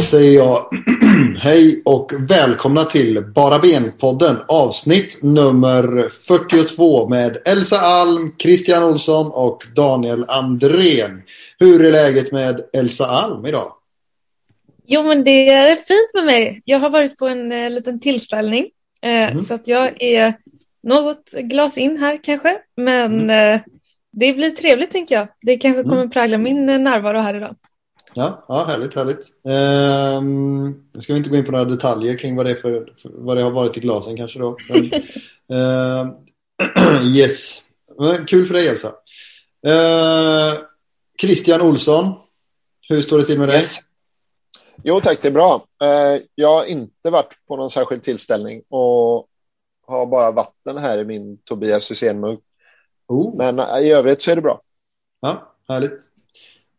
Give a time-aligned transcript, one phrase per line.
[0.00, 0.68] Då säger jag
[1.38, 9.66] hej och välkomna till Bara Ben-podden avsnitt nummer 42 med Elsa Alm, Christian Olsson och
[9.76, 11.22] Daniel Andrén.
[11.58, 13.72] Hur är läget med Elsa Alm idag?
[14.86, 16.62] Jo men det är fint med mig.
[16.64, 18.70] Jag har varit på en eh, liten tillställning
[19.02, 19.40] eh, mm.
[19.40, 20.34] så att jag är
[20.82, 23.54] något glas in här kanske men mm.
[23.54, 23.60] eh,
[24.12, 25.28] det blir trevligt tänker jag.
[25.42, 26.10] Det kanske kommer mm.
[26.10, 27.56] prägla min eh, närvaro här idag.
[28.14, 29.32] Ja, ja härligt, härligt.
[29.44, 32.94] Um, nu ska vi inte gå in på några detaljer kring vad det, är för,
[32.96, 34.56] för vad det har varit i glasen kanske då.
[34.70, 34.84] Men,
[35.58, 36.12] uh,
[37.16, 37.62] yes,
[37.98, 38.88] Men, kul för dig Elsa.
[39.66, 40.62] Uh,
[41.20, 42.14] Christian Olsson,
[42.88, 43.56] hur står det till med dig?
[43.56, 43.78] Yes.
[44.84, 45.66] Jo tack, det är bra.
[45.82, 49.26] Uh, jag har inte varit på någon särskild tillställning och
[49.86, 52.38] har bara vatten här i min Tobias Hysén-mugg.
[53.08, 53.36] Oh.
[53.36, 54.60] Men i övrigt så är det bra.
[55.20, 56.09] Ja, härligt.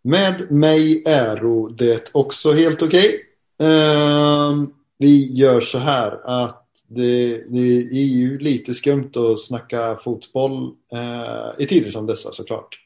[0.01, 3.15] Med mig är det också helt okej.
[3.59, 3.69] Okay.
[3.69, 10.63] Uh, vi gör så här att det, det, är ju lite skumt att snacka fotboll
[10.93, 12.79] uh, i tider som dessa såklart.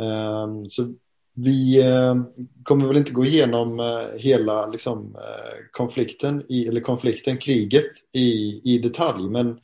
[0.00, 0.94] Uh, så
[1.34, 2.22] vi uh,
[2.62, 8.60] kommer väl inte gå igenom uh, hela liksom, uh, konflikten, i, eller konflikten, kriget i,
[8.64, 9.28] i detalj.
[9.28, 9.60] Men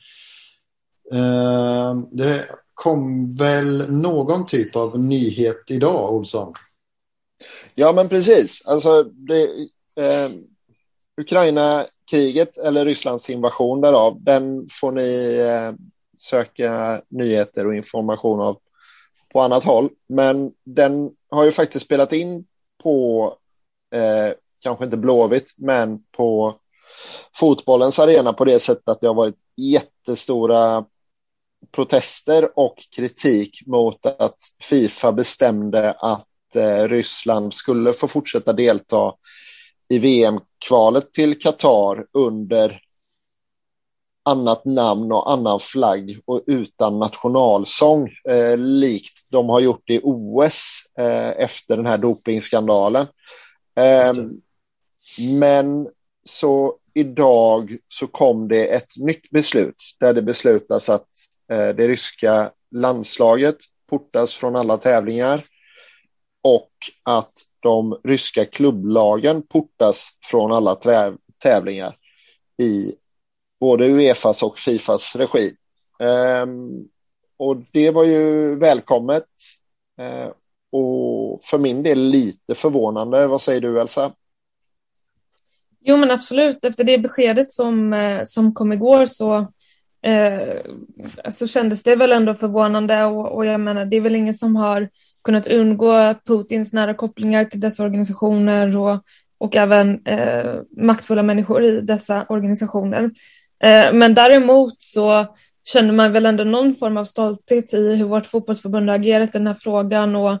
[2.11, 6.53] det kom väl någon typ av nyhet idag, Olsson?
[7.75, 8.65] Ja, men precis.
[8.65, 9.43] Alltså, det,
[9.95, 10.29] eh,
[11.21, 15.73] Ukraina-kriget eller Rysslands invasion därav, den får ni eh,
[16.17, 18.57] söka nyheter och information av
[19.33, 19.89] på annat håll.
[20.09, 22.45] Men den har ju faktiskt spelat in
[22.83, 23.27] på,
[23.95, 26.55] eh, kanske inte Blåvitt, men på
[27.35, 30.85] fotbollens arena på det sättet att det har varit jättestora
[31.71, 36.27] protester och kritik mot att Fifa bestämde att
[36.87, 39.13] Ryssland skulle få fortsätta delta
[39.89, 42.81] i VM-kvalet till Qatar under
[44.25, 50.83] annat namn och annan flagg och utan nationalsång eh, likt de har gjort i OS
[50.97, 53.07] eh, efter den här dopingskandalen.
[53.75, 54.13] Eh,
[55.17, 55.87] men
[56.23, 61.07] så idag så kom det ett nytt beslut där det beslutas att
[61.51, 63.57] eh, det ryska landslaget
[63.89, 65.43] portas från alla tävlingar
[66.41, 66.71] och
[67.03, 70.77] att de ryska klubblagen portas från alla
[71.43, 71.95] tävlingar
[72.61, 72.95] i
[73.59, 75.55] både Uefas och Fifas regi.
[76.43, 76.87] Um,
[77.37, 79.27] och det var ju välkommet
[80.01, 80.31] uh,
[80.71, 83.27] och för min del lite förvånande.
[83.27, 84.11] Vad säger du Elsa?
[85.83, 89.37] Jo men absolut, efter det beskedet som, eh, som kom igår så,
[90.01, 90.61] eh,
[91.29, 94.55] så kändes det väl ändå förvånande och, och jag menar det är väl ingen som
[94.55, 94.89] har
[95.23, 99.03] kunnat undgå Putins nära kopplingar till dessa organisationer och,
[99.37, 103.11] och även eh, maktfulla människor i dessa organisationer.
[103.63, 108.25] Eh, men däremot så känner man väl ändå någon form av stolthet i hur vårt
[108.25, 110.31] fotbollsförbund har agerat i den här frågan och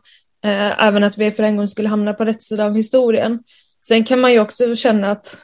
[0.45, 3.39] eh, även att vi för en gång skulle hamna på rätt sida av historien.
[3.85, 5.37] Sen kan man ju också känna att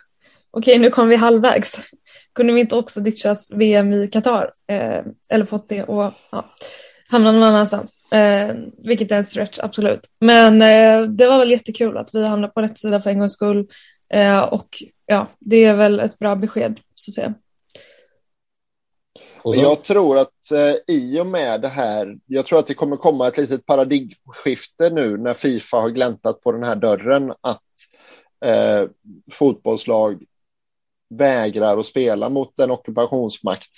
[0.52, 1.80] okej, okay, nu kom vi halvvägs.
[2.36, 4.52] Kunde vi inte också ditchas VM i Qatar?
[4.68, 6.54] Eh, eller fått det och ja,
[7.10, 7.94] hamna någon annanstans?
[8.12, 10.10] Eh, vilket är en stretch, absolut.
[10.20, 13.34] Men eh, det var väl jättekul att vi hamnade på rätt sida för en gångs
[13.34, 13.68] skull.
[14.14, 14.70] Eh, och
[15.06, 17.34] ja, det är väl ett bra besked, så att säga.
[19.44, 23.28] Jag tror att eh, i och med det här, jag tror att det kommer komma
[23.28, 27.64] ett litet paradigmskifte nu när Fifa har gläntat på den här dörren att
[28.46, 28.90] eh,
[29.32, 30.24] fotbollslag
[31.10, 33.72] vägrar att spela mot en ockupationsmakt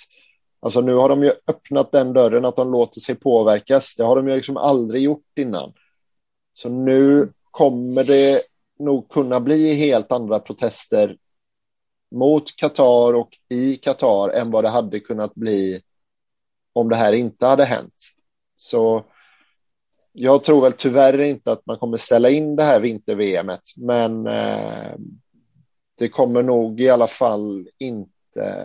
[0.60, 3.94] Alltså nu har de ju öppnat den dörren att de låter sig påverkas.
[3.96, 5.72] Det har de ju liksom aldrig gjort innan.
[6.52, 8.42] Så nu kommer det
[8.78, 11.16] nog kunna bli helt andra protester
[12.14, 15.80] mot Qatar och i Qatar än vad det hade kunnat bli
[16.72, 17.94] om det här inte hade hänt.
[18.56, 19.04] Så
[20.12, 24.94] jag tror väl tyvärr inte att man kommer ställa in det här vinter-VMet, men eh,
[25.98, 28.19] det kommer nog i alla fall inte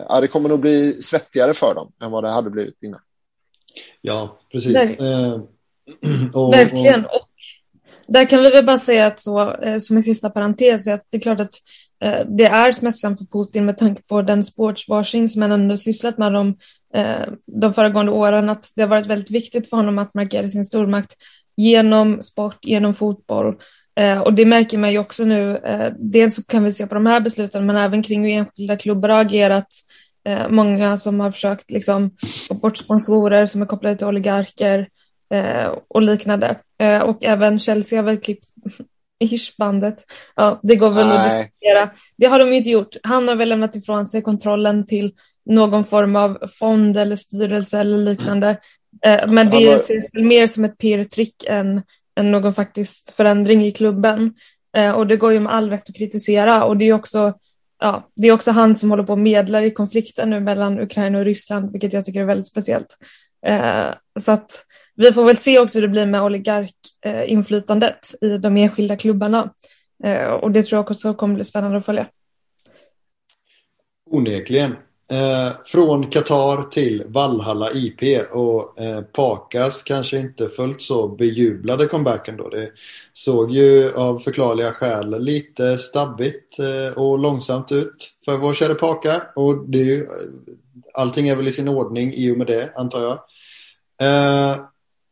[0.08, 3.00] ja, det kommer nog bli svettigare för dem än vad det hade blivit innan.
[4.00, 4.74] Ja, precis.
[4.74, 5.40] Verk eh,
[6.32, 7.04] och, Verkligen.
[7.04, 7.28] Och
[8.06, 11.16] där kan vi väl bara säga att så, eh, som en sista parentes, att det
[11.16, 11.54] är klart att
[12.04, 16.18] eh, det är smärtsamt för Putin med tanke på den sportswashing som han ändå sysslat
[16.18, 16.58] med de,
[16.94, 20.64] eh, de föregående åren, att det har varit väldigt viktigt för honom att markera sin
[20.64, 21.14] stormakt
[21.56, 23.60] genom sport, genom fotboll Eh,
[24.24, 25.56] och det märker man ju också nu.
[25.56, 28.76] Eh, dels så kan vi se på de här besluten, men även kring hur enskilda
[28.76, 29.66] klubbar har agerat.
[30.24, 32.10] Eh, många som har försökt liksom,
[32.48, 34.88] få bort sponsorer som är kopplade till oligarker
[35.88, 36.56] och liknande.
[37.04, 38.48] och även Chelsea har väl klippt
[39.20, 40.04] Hirschbandet.
[40.36, 41.16] Ja, det går väl Nej.
[41.16, 41.90] att diskutera.
[42.16, 42.96] Det har de inte gjort.
[43.02, 45.12] Han har väl lämnat ifrån sig kontrollen till
[45.46, 48.56] någon form av fond eller styrelse eller liknande.
[49.28, 51.82] Men det ses väl mer som ett PR-trick än
[52.22, 54.34] någon faktisk förändring i klubben.
[54.76, 57.34] Eh, och det går ju med all rätt att kritisera och det är också
[57.78, 61.18] Ja, det är också han som håller på och medlar i konflikten nu mellan Ukraina
[61.18, 62.98] och Ryssland, vilket jag tycker är väldigt speciellt.
[63.46, 64.64] Eh, så att
[64.94, 69.54] vi får väl se också hur det blir med oligarkinflytandet eh, i de enskilda klubbarna.
[70.04, 72.06] Eh, och det tror jag också kommer bli spännande att följa.
[74.10, 74.76] Onekligen.
[75.10, 82.36] Eh, från Qatar till Valhalla IP och eh, Pakas kanske inte fullt så bejublade comebacken
[82.36, 82.48] då.
[82.48, 82.70] Det
[83.12, 89.22] såg ju av förklarliga skäl lite stabbigt eh, och långsamt ut för vår kära Paka.
[89.36, 90.08] Och det är ju, eh,
[90.94, 93.18] allting är väl i sin ordning i och med det antar jag.
[94.00, 94.56] Eh,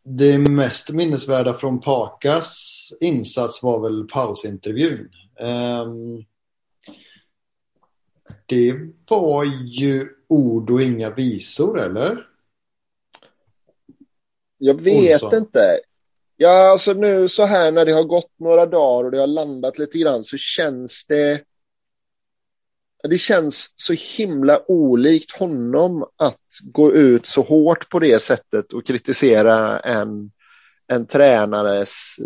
[0.05, 2.71] det mest minnesvärda från Pakas
[3.01, 5.09] insats var väl pausintervjun.
[5.41, 6.25] Um,
[8.47, 8.75] det
[9.09, 12.27] var ju ord och inga visor, eller?
[14.59, 15.39] Jag vet Olsson.
[15.39, 15.81] inte.
[16.37, 19.79] Ja, alltså nu så här när det har gått några dagar och det har landat
[19.79, 21.41] lite grann så känns det
[23.09, 28.87] det känns så himla olikt honom att gå ut så hårt på det sättet och
[28.87, 30.31] kritisera en,
[30.87, 32.17] en tränares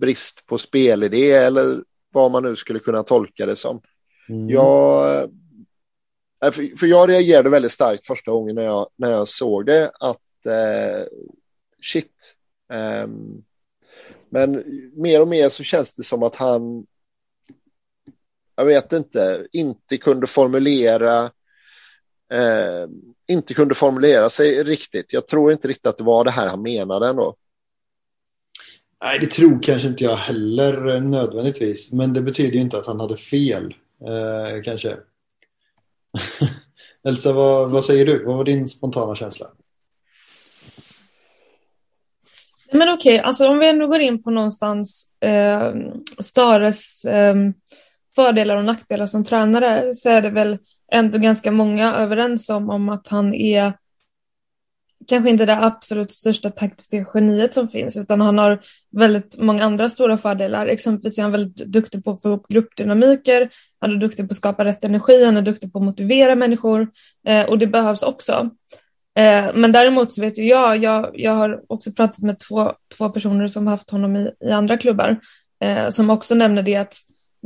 [0.00, 3.80] brist på spelidé eller vad man nu skulle kunna tolka det som.
[4.28, 4.48] Mm.
[4.48, 5.30] Jag
[6.44, 10.46] Eh, för jag reagerade väldigt starkt första gången när jag, när jag såg det att
[10.46, 11.06] eh,
[11.82, 12.36] shit.
[13.04, 13.44] Um,
[14.30, 16.86] men mer och mer så känns det som att han,
[18.56, 21.24] jag vet inte, inte kunde formulera,
[22.32, 22.88] eh,
[23.28, 25.12] inte kunde formulera sig riktigt.
[25.12, 27.36] Jag tror inte riktigt att det var det här han menade ändå.
[29.02, 31.92] Nej, det tror kanske inte jag heller eh, nödvändigtvis.
[31.92, 34.96] Men det betyder ju inte att han hade fel, eh, kanske.
[37.06, 38.24] Elsa, vad, vad säger du?
[38.24, 39.46] Vad var din spontana känsla?
[42.72, 45.74] Men okej, okay, alltså om vi ändå går in på någonstans eh,
[46.18, 47.34] Stares eh,
[48.14, 50.58] fördelar och nackdelar som tränare så är det väl
[50.92, 53.72] ändå ganska många överens om, om att han är
[55.08, 58.60] kanske inte det absolut största taktiska geniet som finns, utan han har
[58.90, 60.66] väldigt många andra stora fördelar.
[60.66, 63.50] Exempelvis är han väldigt duktig på att få ihop gruppdynamiker,
[63.80, 66.88] han är duktig på att skapa rätt energi, han är duktig på att motivera människor
[67.26, 68.50] eh, och det behövs också.
[69.18, 73.08] Eh, men däremot så vet ju jag, jag, jag har också pratat med två, två
[73.08, 75.16] personer som haft honom i, i andra klubbar,
[75.60, 76.94] eh, som också nämner det att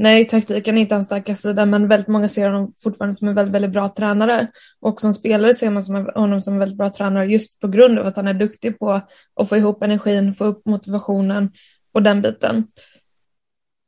[0.02, 3.35] Nej, taktiken är inte hans starka sida, men väldigt många ser honom fortfarande som en
[3.35, 4.47] väldigt, väldigt bra tränare.
[4.81, 7.69] Och som spelare ser man som en, honom som en väldigt bra tränare just på
[7.69, 9.00] grund av att han är duktig på
[9.35, 11.52] att få ihop energin, få upp motivationen
[11.93, 12.67] och den biten.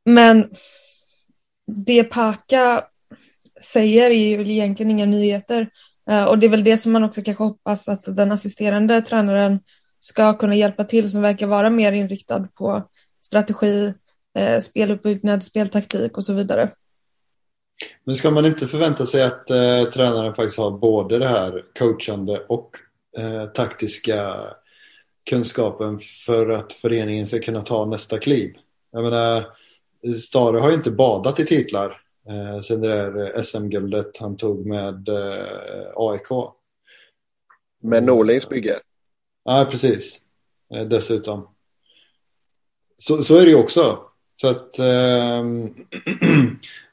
[0.05, 0.51] Men
[1.67, 2.85] det Paka
[3.63, 5.71] säger är ju egentligen inga nyheter.
[6.11, 9.61] Eh, och det är väl det som man också kanske hoppas att den assisterande tränaren
[9.99, 12.89] ska kunna hjälpa till, som verkar vara mer inriktad på
[13.21, 13.95] strategi,
[14.35, 16.73] eh, speluppbyggnad, speltaktik och så vidare.
[18.05, 22.39] Men ska man inte förvänta sig att eh, tränaren faktiskt har både det här coachande
[22.49, 22.77] och
[23.19, 24.35] eh, taktiska
[25.31, 28.55] kunskapen för att föreningen ska kunna ta nästa kliv?
[28.91, 29.47] Jag menar,
[30.17, 35.09] Stare har ju inte badat i titlar eh, sen det där SM-guldet han tog med
[35.09, 36.29] eh, AIK.
[37.83, 38.75] Med Norlings bygge?
[39.45, 40.21] Ja, precis.
[40.75, 41.49] Eh, dessutom.
[42.99, 44.12] Så, så är det ju också.
[44.41, 45.43] Så att, eh,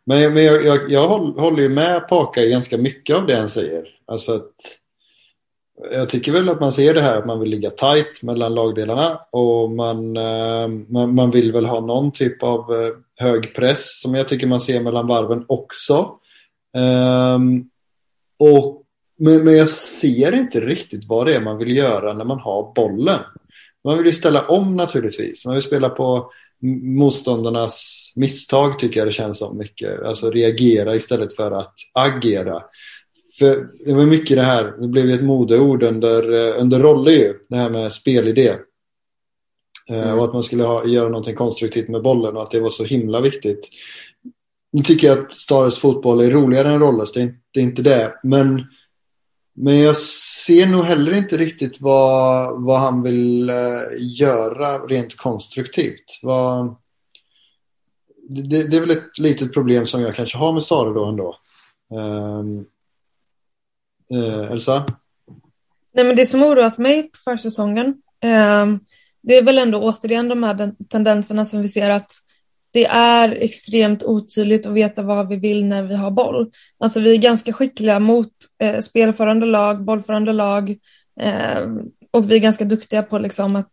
[0.03, 3.49] men men jag, jag, jag håller ju med Paka i ganska mycket av det han
[3.49, 3.87] säger.
[4.05, 4.53] Alltså att,
[5.91, 9.19] jag tycker väl att man ser det här att man vill ligga tight mellan lagdelarna
[9.31, 14.15] och man, eh, man, man, vill väl ha någon typ av eh, hög press som
[14.15, 16.19] jag tycker man ser mellan varven också.
[16.77, 17.69] Ehm,
[18.39, 18.83] och,
[19.17, 22.73] men, men jag ser inte riktigt vad det är man vill göra när man har
[22.75, 23.19] bollen.
[23.83, 25.45] Man vill ju ställa om naturligtvis.
[25.45, 26.31] Man vill spela på
[26.83, 30.03] motståndarnas misstag tycker jag det känns som mycket.
[30.03, 32.61] Alltså reagera istället för att agera.
[33.39, 37.55] För det var mycket det här, det blev ett modeord under, under Rolle ju, det
[37.55, 38.55] här med spelidé.
[39.89, 40.19] Eh, mm.
[40.19, 42.83] Och att man skulle ha, göra någonting konstruktivt med bollen och att det var så
[42.83, 43.69] himla viktigt.
[44.71, 47.63] Nu tycker jag att Stares fotboll är roligare än Rolles, det är, inte, det är
[47.63, 48.13] inte det.
[48.23, 48.65] Men
[49.61, 53.55] men jag ser nog heller inte riktigt vad, vad han vill eh,
[53.99, 56.19] göra rent konstruktivt.
[56.23, 56.75] Vad,
[58.29, 61.35] det, det, är väl ett litet problem som jag kanske har med Stare då ändå.
[61.89, 62.65] Um,
[64.13, 64.85] uh, Elsa?
[65.93, 67.87] Nej, men det som oroat mig på försäsongen
[68.23, 68.79] um,
[69.21, 72.11] det är väl ändå återigen de här tendenserna som vi ser att
[72.71, 76.51] det är extremt otydligt att veta vad vi vill när vi har boll.
[76.79, 78.31] Alltså vi är ganska skickliga mot
[78.63, 80.77] eh, spelförande lag, bollförande lag
[81.21, 81.67] eh,
[82.11, 83.71] och vi är ganska duktiga på liksom att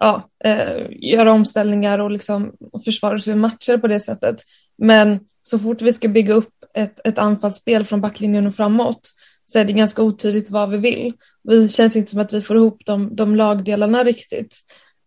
[0.00, 2.52] ja, eh, göra omställningar och, liksom,
[2.84, 4.36] försvara oss vid matcher på det sättet.
[4.78, 9.10] Men så fort vi ska bygga upp ett, ett anfallsspel från backlinjen och framåt
[9.44, 11.12] så är det ganska otydligt vad vi vill.
[11.42, 14.56] Det känns inte som att vi får ihop de, de lagdelarna riktigt.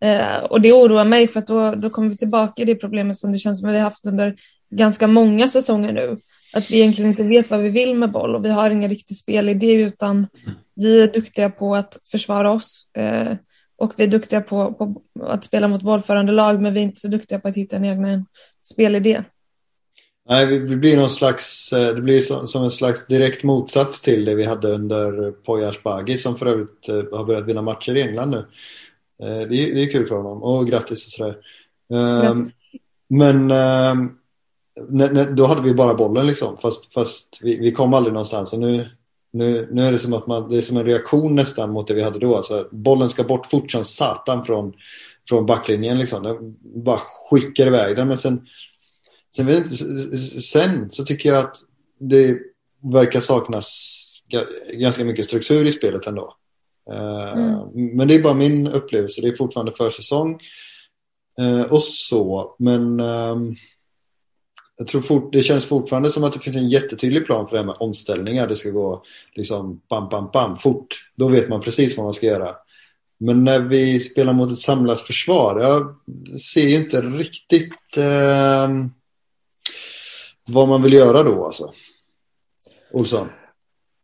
[0.01, 3.17] Eh, och det oroar mig för att då, då kommer vi tillbaka i det problemet
[3.17, 4.35] som det känns som att vi har haft under
[4.69, 6.17] ganska många säsonger nu.
[6.53, 9.17] Att vi egentligen inte vet vad vi vill med boll och vi har ingen riktig
[9.17, 10.27] spelidé utan
[10.75, 12.87] vi är duktiga på att försvara oss.
[12.97, 13.33] Eh,
[13.77, 16.99] och vi är duktiga på, på, att spela mot bollförande lag men vi är inte
[16.99, 18.25] så duktiga på att hitta en egen
[18.61, 19.23] spelidé.
[20.29, 24.35] Nej, det blir någon slags, eh, det blir som en slags direkt motsats till det
[24.35, 28.29] vi hade under Poyas Bagi som för övrigt eh, har börjat vinna matcher i England
[28.29, 28.45] nu.
[29.21, 31.37] Eh, det är, det är kul för honom och grattis och sådär.
[31.93, 32.53] Ehm, grattis.
[33.07, 34.17] Men ehm,
[35.35, 38.89] då hade vi bara bollen liksom fast, fast vi, vi kom aldrig någonstans och nu,
[39.33, 41.93] nu, nu är det som att man, det är som en reaktion nästan mot det
[41.93, 42.35] vi hade då.
[42.35, 44.73] Alltså, bollen ska bort fort som satan från,
[45.29, 46.23] från backlinjen liksom.
[46.23, 46.99] Den bara
[47.29, 48.47] skickar iväg den men sen
[49.35, 49.69] Sen,
[50.41, 51.57] sen så tycker jag att
[51.99, 52.37] det
[52.93, 53.97] verkar saknas
[54.73, 56.35] ganska mycket struktur i spelet ändå.
[56.91, 57.97] Eh, mm.
[57.97, 59.21] Men det är bara min upplevelse.
[59.21, 60.39] Det är fortfarande försäsong.
[61.39, 62.55] Eh, och så.
[62.59, 63.55] Men ehm,
[64.77, 67.61] jag tror fort, det känns fortfarande som att det finns en jättetydlig plan för det
[67.61, 68.47] här med omställningar.
[68.47, 69.03] Det ska gå
[69.35, 71.09] liksom bam, bam, bam fort.
[71.15, 72.55] Då vet man precis vad man ska göra.
[73.17, 75.95] Men när vi spelar mot ett samlat försvar, jag
[76.39, 78.69] ser ju inte riktigt eh,
[80.47, 81.73] vad man vill göra då alltså.
[82.91, 83.27] Olsson?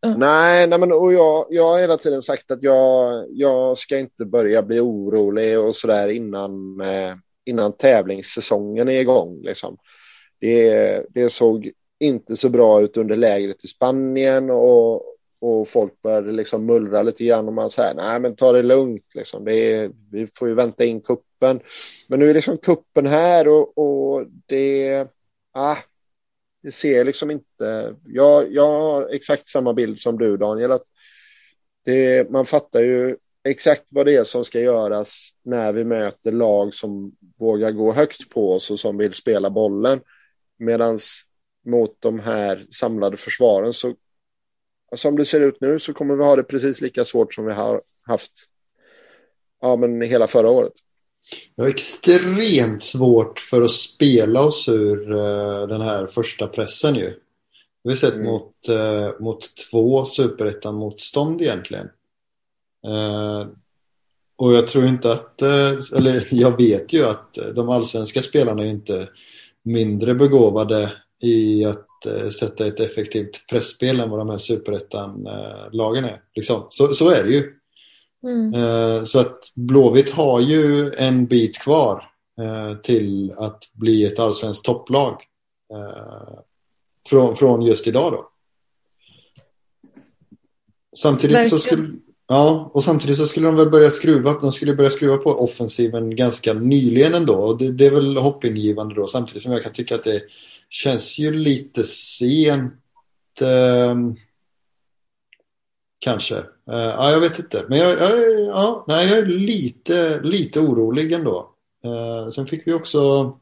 [0.07, 0.19] Mm.
[0.19, 4.25] Nej, nej men, och jag, jag har hela tiden sagt att jag, jag ska inte
[4.25, 9.41] börja bli orolig och sådär innan, eh, innan tävlingssäsongen är igång.
[9.41, 9.77] Liksom.
[10.39, 15.03] Det, det såg inte så bra ut under lägret i Spanien och,
[15.39, 19.15] och folk började liksom mullra lite grann och man säger nej men ta det lugnt
[19.15, 19.45] liksom.
[19.45, 21.59] Det är, vi får ju vänta in kuppen.
[22.07, 25.07] Men nu är liksom kuppen här och, och det,
[25.53, 25.77] ah,
[26.63, 27.95] det ser liksom inte...
[28.05, 30.71] Jag, jag har exakt samma bild som du Daniel.
[30.71, 30.85] Att
[31.85, 36.73] det, man fattar ju exakt vad det är som ska göras när vi möter lag
[36.73, 40.01] som vågar gå högt på oss och som vill spela bollen.
[40.57, 40.99] Medan
[41.65, 43.87] mot de här samlade försvaren så
[44.91, 47.45] alltså som det ser ut nu så kommer vi ha det precis lika svårt som
[47.45, 48.31] vi har haft
[49.61, 50.73] ja, men hela förra året.
[51.55, 57.13] Jag har extremt svårt för att spela oss ur uh, den här första pressen ju.
[57.83, 58.25] Vi har sett mm.
[58.25, 59.39] mot, uh, mot
[59.71, 61.89] två superettan-motstånd egentligen.
[62.87, 63.47] Uh,
[64.35, 69.09] och jag tror inte att, eller jag vet ju att de allsvenska spelarna är inte
[69.63, 70.91] mindre begåvade
[71.21, 71.83] i att
[72.39, 76.21] sätta ett effektivt pressspel än vad de här superettan-lagen är.
[76.35, 76.67] Liksom.
[76.69, 77.56] Så, så är det ju.
[78.23, 78.53] Mm.
[78.53, 82.03] Eh, så att Blåvitt har ju en bit kvar
[82.41, 85.21] eh, till att bli ett allsvenskt topplag.
[85.73, 86.39] Eh,
[87.09, 88.29] från, från just idag då.
[90.95, 91.93] Samtidigt så skulle
[92.29, 96.15] Ja, och samtidigt så skulle de väl börja skruva, de skulle börja skruva på offensiven
[96.15, 97.35] ganska nyligen ändå.
[97.35, 100.23] Och det, det är väl hoppingivande då, samtidigt som jag kan tycka att det
[100.69, 102.73] känns ju lite sent.
[103.41, 103.95] Eh,
[105.99, 106.35] Kanske.
[106.35, 107.65] Uh, ja, jag vet inte.
[107.69, 111.51] Men jag, jag, ja, nej, jag är lite, lite orolig ändå.
[111.85, 113.33] Uh, sen fick vi också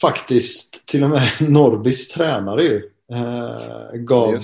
[0.00, 2.76] faktiskt till och med Norrbys tränare ju,
[3.12, 4.38] uh, gav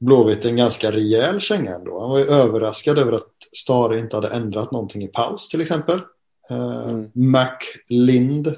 [0.00, 2.00] Blåvitt en ganska rejäl känga ändå.
[2.00, 6.00] Han var ju överraskad över att Stare inte hade ändrat någonting i paus till exempel.
[6.50, 7.10] Mm.
[7.14, 7.58] Mac
[7.88, 8.54] Lind,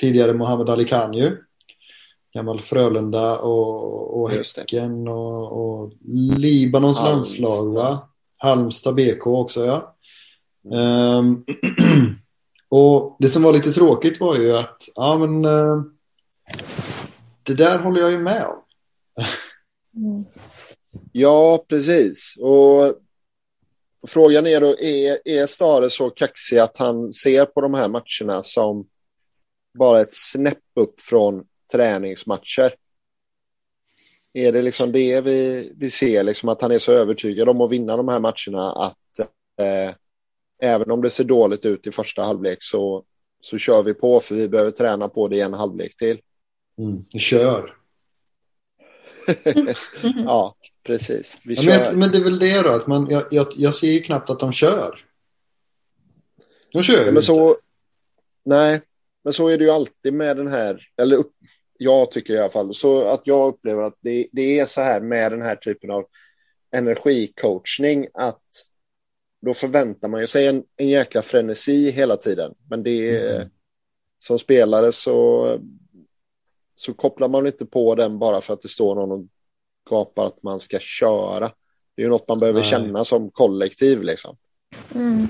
[0.00, 1.36] tidigare Mohammed Ali Khan ju
[2.34, 5.92] gammal Frölunda och, och Häcken och, och
[6.38, 7.40] Libanons Halmstad.
[7.40, 8.08] landslag va?
[8.36, 9.96] Halmstad BK också ja.
[10.64, 11.18] Mm.
[11.18, 11.44] Um,
[12.68, 15.82] och det som var lite tråkigt var ju att ja men uh,
[17.42, 18.62] det där håller jag ju med om.
[19.96, 20.24] mm.
[21.12, 22.34] Ja, precis.
[22.40, 22.94] Och
[24.06, 28.42] frågan är då, är, är Stare så kaxig att han ser på de här matcherna
[28.42, 28.86] som
[29.78, 32.74] bara ett snäpp upp från träningsmatcher.
[34.32, 37.70] Är det liksom det vi, vi ser, liksom att han är så övertygad om att
[37.70, 39.28] vinna de här matcherna att
[39.60, 39.94] eh,
[40.62, 43.04] även om det ser dåligt ut i första halvlek så,
[43.40, 46.20] så kör vi på för vi behöver träna på det i en halvlek till.
[46.78, 47.76] Mm, kör.
[50.16, 51.40] ja, precis.
[51.44, 53.92] Vi ja, men, men, det är väl det då, att man, jag, jag, jag ser
[53.92, 55.04] ju knappt att de kör.
[56.72, 57.58] De kör ja, men så,
[58.44, 58.80] nej,
[59.24, 61.32] men så är det ju alltid med den här, eller upp,
[61.82, 65.00] jag tycker i alla fall, så att jag upplever att det, det är så här
[65.00, 66.04] med den här typen av
[66.72, 68.42] energicoachning att
[69.40, 72.54] då förväntar man sig en, en jäkla frenesi hela tiden.
[72.70, 73.48] Men det är, mm.
[74.18, 75.48] som spelare så,
[76.74, 79.26] så kopplar man inte på den bara för att det står någon och
[79.90, 81.50] gapar att man ska köra.
[81.94, 82.70] Det är ju något man behöver Nej.
[82.70, 84.36] känna som kollektiv liksom.
[84.94, 85.28] Mm.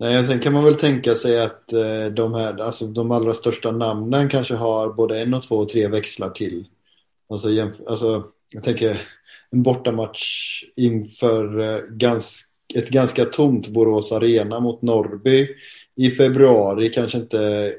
[0.00, 3.70] Nej, sen kan man väl tänka sig att eh, de här, alltså de allra största
[3.70, 6.66] namnen kanske har både en och två och tre växlar till.
[7.28, 7.48] Alltså,
[7.86, 9.02] alltså jag tänker
[9.50, 15.48] en bortamatch inför eh, gans, ett ganska tomt Borås Arena mot Norrby
[15.96, 17.74] i februari kanske inte,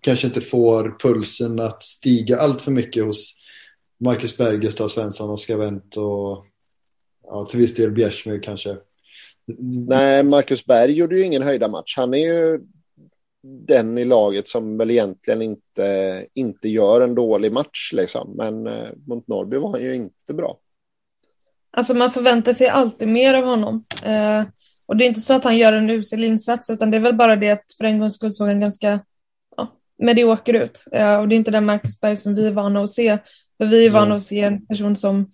[0.00, 3.36] kanske inte får pulsen att stiga allt för mycket hos
[4.00, 6.46] Marcus Berg, Gustav Svensson, Oskar Wendt och
[7.22, 8.76] ja, till viss del Bjärsmyr kanske.
[9.58, 11.94] Nej, Marcus Berg gjorde ju ingen höjda match.
[11.96, 12.60] Han är ju
[13.42, 17.92] den i laget som väl egentligen inte, inte gör en dålig match.
[17.92, 18.36] Liksom.
[18.36, 20.58] Men eh, mot Norrby var han ju inte bra.
[21.70, 23.84] Alltså man förväntar sig alltid mer av honom.
[24.04, 24.44] Eh,
[24.86, 27.16] och det är inte så att han gör en usel insats utan det är väl
[27.16, 29.00] bara det att för en gångs skull såg han ganska
[29.56, 30.84] ja, medioker ut.
[30.92, 33.18] Eh, och det är inte den Marcus Berg som vi är vana att se.
[33.58, 34.16] För vi är vana mm.
[34.16, 35.30] att se en person som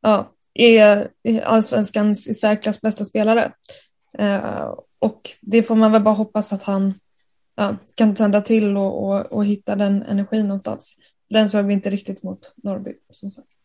[0.00, 1.10] ja, är
[1.42, 3.52] allsvenskans i särklass bästa spelare.
[4.18, 6.94] Eh, och det får man väl bara hoppas att han
[7.54, 10.96] ja, kan tända till och, och, och hitta den energin någonstans.
[11.30, 13.56] Den såg vi inte riktigt mot Norrby som sagt.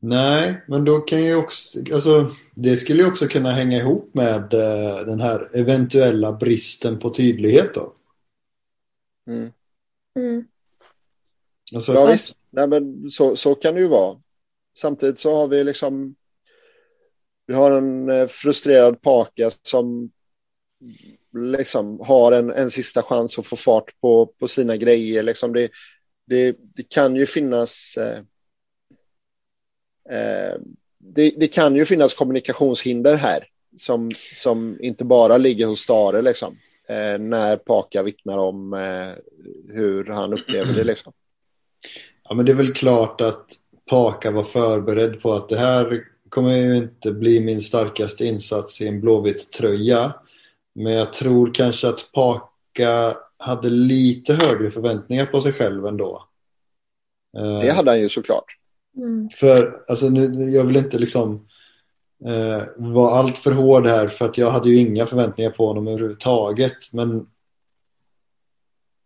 [0.00, 4.54] Nej, men då kan ju också, alltså det skulle ju också kunna hänga ihop med
[4.54, 7.94] uh, den här eventuella bristen på tydlighet då.
[9.26, 9.52] Mm.
[10.16, 10.44] Mm.
[11.74, 14.16] Alltså, ja visst, Nej, men så, så kan det ju vara.
[14.78, 16.14] Samtidigt så har vi liksom
[17.46, 20.10] vi har en eh, frustrerad Paka som
[21.34, 25.22] liksom har en, en sista chans att få fart på, på sina grejer.
[25.22, 25.70] Liksom det,
[26.26, 28.18] det, det kan ju finnas eh,
[30.10, 30.56] eh,
[30.98, 33.44] det, det, kan ju finnas kommunikationshinder här
[33.76, 36.58] som, som inte bara ligger hos Stare liksom.
[36.88, 39.08] Eh, när Paka vittnar om eh,
[39.74, 41.12] hur han upplever det liksom.
[42.24, 43.46] Ja men det är väl klart att
[43.88, 48.88] Paka var förberedd på att det här kommer ju inte bli min starkaste insats i
[48.88, 50.14] en blåvit tröja.
[50.74, 56.24] Men jag tror kanske att Paka hade lite högre förväntningar på sig själv ändå.
[57.62, 58.56] Det hade han ju såklart.
[58.96, 59.28] Mm.
[59.28, 61.46] För alltså, nu, jag vill inte liksom
[62.24, 65.88] eh, vara allt för hård här för att jag hade ju inga förväntningar på honom
[65.88, 66.92] överhuvudtaget.
[66.92, 67.26] Men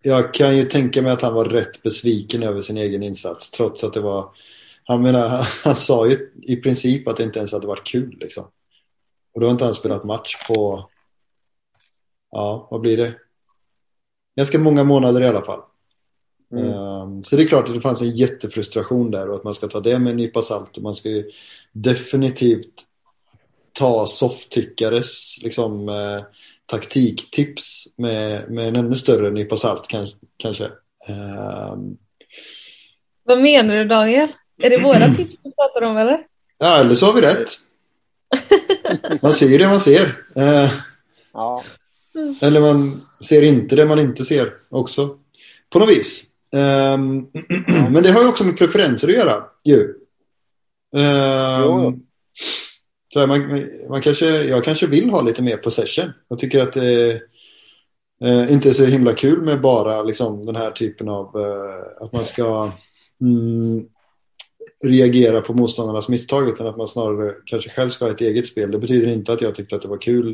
[0.03, 3.85] jag kan ju tänka mig att han var rätt besviken över sin egen insats trots
[3.85, 4.31] att det var
[4.85, 8.45] han, menar, han, sa ju i princip att det inte ens hade varit kul liksom.
[9.35, 10.89] Och då har inte han spelat match på
[12.31, 13.15] ja, vad blir det?
[14.37, 15.61] Ganska många månader i alla fall.
[16.53, 16.75] Mm.
[16.75, 19.69] Um, så det är klart att det fanns en jättefrustration där och att man ska
[19.69, 21.31] ta det med en nypa salt och man ska ju
[21.73, 22.87] definitivt
[23.73, 26.23] ta softtyckares liksom, eh,
[26.67, 29.89] taktiktips med, med en ännu större nypa salt
[30.37, 30.65] kanske.
[30.65, 31.99] Um,
[33.25, 34.29] Vad menar du Daniel?
[34.63, 36.27] Är det våra tips du pratar om eller?
[36.59, 37.49] Ja, eller så har vi rätt.
[39.23, 40.07] Man ser ju det man ser.
[40.37, 40.73] Uh,
[41.33, 41.63] ja.
[42.43, 45.19] Eller man ser inte det man inte ser också.
[45.71, 46.29] På något vis.
[46.55, 47.31] Um,
[47.91, 49.95] men det har ju också med preferenser att göra ju.
[50.95, 52.03] Um,
[53.13, 56.13] så man, man kanske, jag kanske vill ha lite mer possession.
[56.29, 57.21] Jag tycker att det
[58.25, 62.13] uh, inte är så himla kul med bara liksom, den här typen av uh, att
[62.13, 62.71] man ska
[63.21, 63.87] mm,
[64.83, 68.71] reagera på motståndarnas misstag utan att man snarare kanske själv ska ha ett eget spel.
[68.71, 70.29] Det betyder inte att jag tyckte att det var kul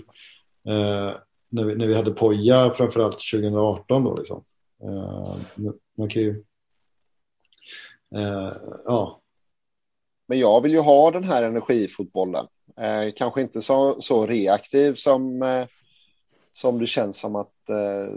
[0.69, 1.13] eh,
[1.49, 4.45] när, vi, när vi hade Poja framförallt 2018 då liksom.
[4.83, 5.37] Eh,
[5.99, 6.45] man kan ju...
[8.15, 8.53] Eh,
[8.85, 9.21] ja.
[10.29, 12.47] Men jag vill ju ha den här energifotbollen.
[12.77, 15.67] Eh, kanske inte så, så reaktiv som, eh,
[16.51, 18.15] som det känns som att eh,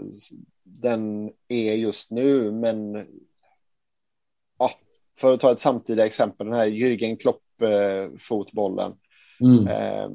[0.62, 2.52] den är just nu.
[2.52, 3.06] Men
[5.20, 8.92] för att ta ett samtida exempel, den här Jürgen Klopp-fotbollen.
[9.40, 9.66] Mm.
[9.66, 10.10] Eh,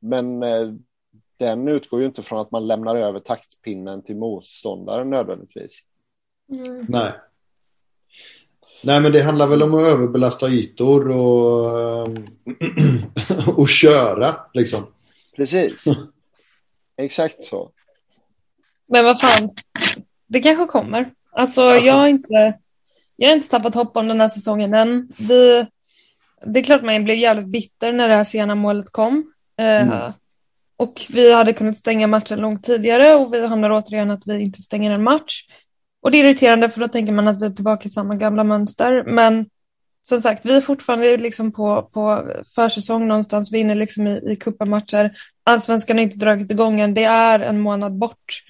[0.00, 0.72] men eh,
[1.36, 5.80] den utgår ju inte från att man lämnar över taktpinnen till motståndaren nödvändigtvis.
[6.52, 6.86] Mm.
[6.88, 7.12] Nej.
[8.82, 12.08] Nej men det handlar väl om att överbelasta ytor och,
[13.58, 14.86] och köra liksom.
[15.36, 15.84] Precis.
[16.96, 17.70] Exakt så.
[18.86, 19.50] Men vad fan,
[20.26, 21.10] det kanske kommer.
[21.32, 22.58] Alltså, alltså, jag har inte
[23.20, 25.08] jag har inte tappat hopp om den här säsongen än.
[25.18, 25.66] Vi,
[26.44, 29.32] det är klart man blev jävligt bitter när det här sena målet kom.
[29.58, 30.12] Eh, mm.
[30.76, 34.62] Och vi hade kunnat stänga matchen långt tidigare och vi hamnar återigen att vi inte
[34.62, 35.44] stänger en match.
[36.02, 38.44] Och det är irriterande för då tänker man att vi är tillbaka i samma gamla
[38.44, 39.04] mönster.
[39.06, 39.46] Men
[40.02, 43.52] som sagt, vi är fortfarande liksom på, på försäsong någonstans.
[43.52, 45.12] Vi är inne liksom i, i kuppmatcher.
[45.44, 46.94] Allsvenskan har inte dragit igång än.
[46.94, 48.42] Det är en månad bort.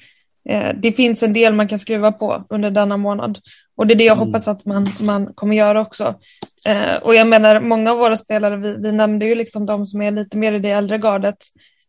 [0.48, 3.38] Eh, det finns en del man kan skruva på under denna månad.
[3.76, 4.28] Och det är det jag mm.
[4.28, 6.14] hoppas att man, man kommer göra också.
[6.66, 10.02] Eh, och jag menar, många av våra spelare, vi, vi nämnde ju liksom de som
[10.02, 11.36] är lite mer i det äldre gardet.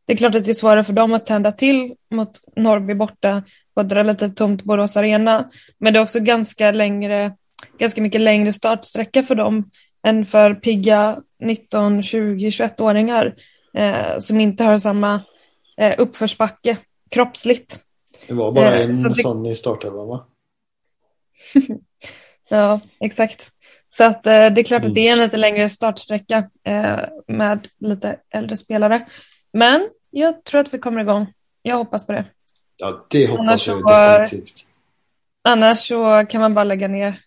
[0.06, 3.44] Det är klart att det är svårare för dem att tända till mot Norrby borta
[3.74, 5.50] på ett relativt tomt Borås Arena.
[5.78, 7.34] Men det är också ganska, längre,
[7.78, 9.70] ganska mycket längre startsträcka för dem
[10.04, 13.36] än för pigga 19, 20, 21-åringar
[13.74, 15.22] eh, som inte har samma
[15.78, 16.78] eh, uppförsbacke
[17.10, 17.80] kroppsligt.
[18.28, 20.26] Det var bara eh, en så sån i startelvan va?
[22.50, 23.52] ja, exakt.
[23.90, 27.68] Så att eh, det är klart att det är en lite längre startsträcka eh, med
[27.80, 29.08] lite äldre spelare.
[29.54, 31.34] Men jag tror att vi kommer igång.
[31.62, 32.26] Jag hoppas på det.
[32.78, 33.86] Ja, det hoppas annars jag
[34.22, 34.66] definitivt.
[35.44, 37.20] Annars så kan man bara lägga ner.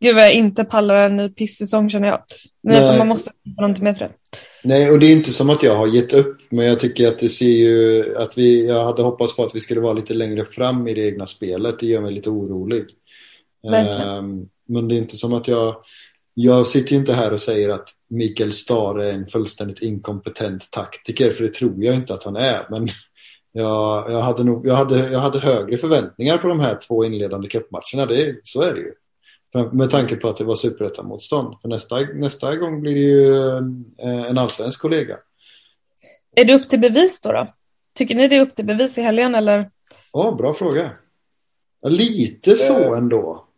[0.00, 2.22] Gud vad jag inte pallar en ny pissäsong känner jag.
[2.62, 4.10] Men man måste ha någonting med det.
[4.64, 7.18] Nej, och det är inte som att jag har gett upp, men jag tycker att
[7.18, 10.44] det ser ju att vi, jag hade hoppats på att vi skulle vara lite längre
[10.44, 11.78] fram i det egna spelet.
[11.78, 12.84] Det gör mig lite orolig.
[13.62, 15.76] Um, men det är inte som att jag,
[16.34, 21.32] jag sitter ju inte här och säger att Mikael Stare är en fullständigt inkompetent taktiker,
[21.32, 22.66] för det tror jag inte att han är.
[22.70, 22.88] Men
[23.52, 27.48] jag, jag, hade, nog, jag, hade, jag hade högre förväntningar på de här två inledande
[27.48, 28.92] cupmatcherna, det, så är det ju.
[29.72, 31.60] Med tanke på att det var superettan-motstånd.
[31.62, 35.18] För nästa, nästa gång blir det ju en, en allsvensk kollega.
[36.36, 37.46] Är det upp till bevis då, då?
[37.94, 39.70] Tycker ni det är upp till bevis i helgen eller?
[40.12, 40.90] Ja, bra fråga.
[41.82, 43.48] Lite så eh, ändå.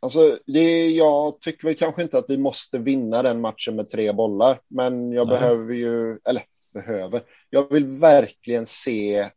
[0.00, 4.12] Alltså, det, jag tycker väl kanske inte att vi måste vinna den matchen med tre
[4.12, 5.38] bollar, men jag Nej.
[5.38, 6.42] behöver ju, eller
[6.74, 9.28] behöver, jag vill verkligen se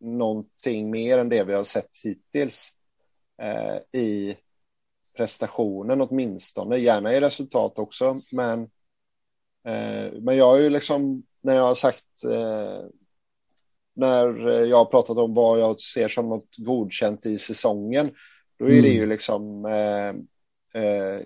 [0.00, 2.72] någonting mer än det vi har sett hittills
[3.42, 4.36] eh, i
[5.16, 8.62] prestationen åtminstone, gärna i resultat också, men,
[9.64, 12.84] eh, men jag har ju liksom, när jag har sagt, eh,
[13.94, 18.10] när jag har pratat om vad jag ser som något godkänt i säsongen,
[18.58, 18.82] då är mm.
[18.82, 20.08] det ju liksom eh,
[20.82, 21.16] eh,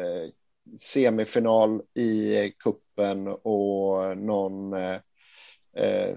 [0.00, 0.30] eh,
[0.78, 6.16] semifinal i kuppen och någon eh,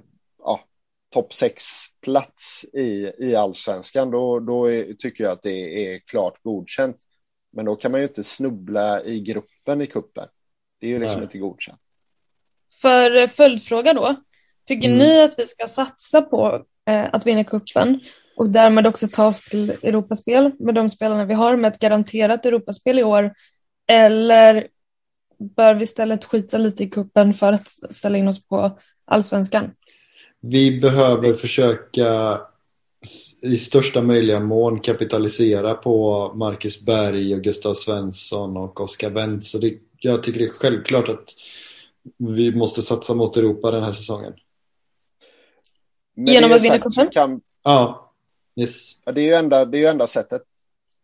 [1.13, 1.63] topp sex
[2.01, 4.11] plats i, i allsvenskan.
[4.11, 6.97] Då, då är, tycker jag att det är klart godkänt.
[7.51, 10.27] Men då kan man ju inte snubbla i gruppen i kuppen.
[10.79, 11.23] Det är ju liksom Nej.
[11.23, 11.79] inte godkänt.
[12.81, 14.15] För eh, följdfråga då.
[14.65, 14.99] Tycker mm.
[14.99, 17.99] ni att vi ska satsa på eh, att vinna kuppen
[18.37, 22.45] och därmed också ta oss till Europaspel med de spelarna vi har med ett garanterat
[22.45, 23.33] Europaspel i år?
[23.87, 24.67] Eller
[25.55, 29.71] bör vi istället skita lite i kuppen för att ställa in oss på allsvenskan?
[30.49, 32.41] Vi behöver försöka
[33.41, 39.45] i största möjliga mån kapitalisera på Marcus Berg och Gustav Svensson och Oskar Wendt.
[39.45, 41.33] Så det, jag tycker det är självklart att
[42.17, 44.33] vi måste satsa mot Europa den här säsongen.
[46.15, 47.10] Genom att vinna cupen?
[47.10, 47.41] Kan...
[47.63, 48.13] Ja.
[48.55, 48.91] Yes.
[49.05, 50.41] Ja, det är ju enda, det är ju enda sättet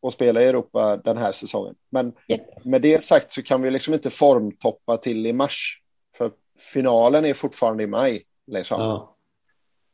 [0.08, 1.76] att spela i Europa den här säsongen.
[1.90, 2.66] Men yep.
[2.66, 5.80] med det sagt så kan vi liksom inte formtoppa till i mars.
[6.18, 6.32] För
[6.74, 8.24] finalen är fortfarande i maj.
[8.48, 8.82] Liksom.
[8.82, 9.13] Ja.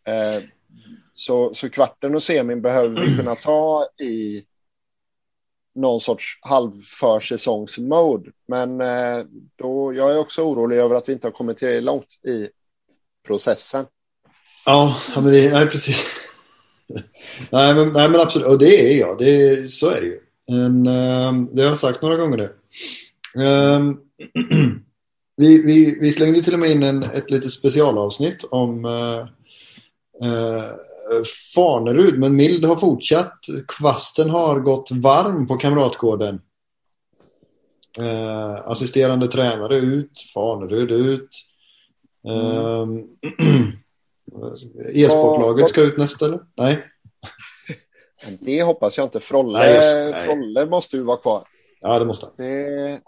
[0.07, 0.43] Eh,
[1.13, 4.43] så, så kvarten och semin behöver vi kunna ta i
[5.75, 8.31] någon sorts halvförsäsongsmode.
[8.47, 12.19] Men eh, då, jag är också orolig över att vi inte har kommit tillräckligt långt
[12.27, 12.49] i
[13.27, 13.85] processen.
[14.65, 16.05] Ja, men det är precis.
[17.49, 19.17] nej, men, nej men absolut, och det är jag.
[19.17, 20.19] Det, så är det ju.
[20.51, 22.55] En, ehm, det har jag sagt några gånger nu.
[23.43, 23.99] Um,
[25.35, 29.27] vi, vi, vi, slängde till och med in en, ett litet specialavsnitt om uh,
[30.23, 31.23] uh,
[31.55, 33.39] Farnerud, men Mild har fortsatt.
[33.67, 36.41] Kvasten har gått varm på Kamratgården.
[37.99, 41.29] Uh, assisterande tränare ut, Farnerud ut.
[42.27, 43.07] Mm.
[44.93, 46.39] E-sportlaget ska ut nästa eller?
[46.55, 46.83] Nej.
[48.39, 49.19] Det hoppas jag inte.
[49.19, 51.43] Frolle, nej, just, Frolle måste ju vara kvar.
[51.81, 52.35] Ja, det måste han.
[52.37, 53.01] Det...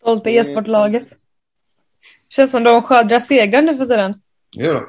[0.00, 1.08] Stolt i e-sportlaget.
[2.28, 4.20] Känns som de skördar segrar nu för tiden.
[4.56, 4.86] Det gör de.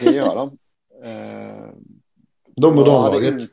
[0.00, 0.58] Det gör de.
[1.04, 1.68] Eh,
[2.56, 3.50] de och damlaget.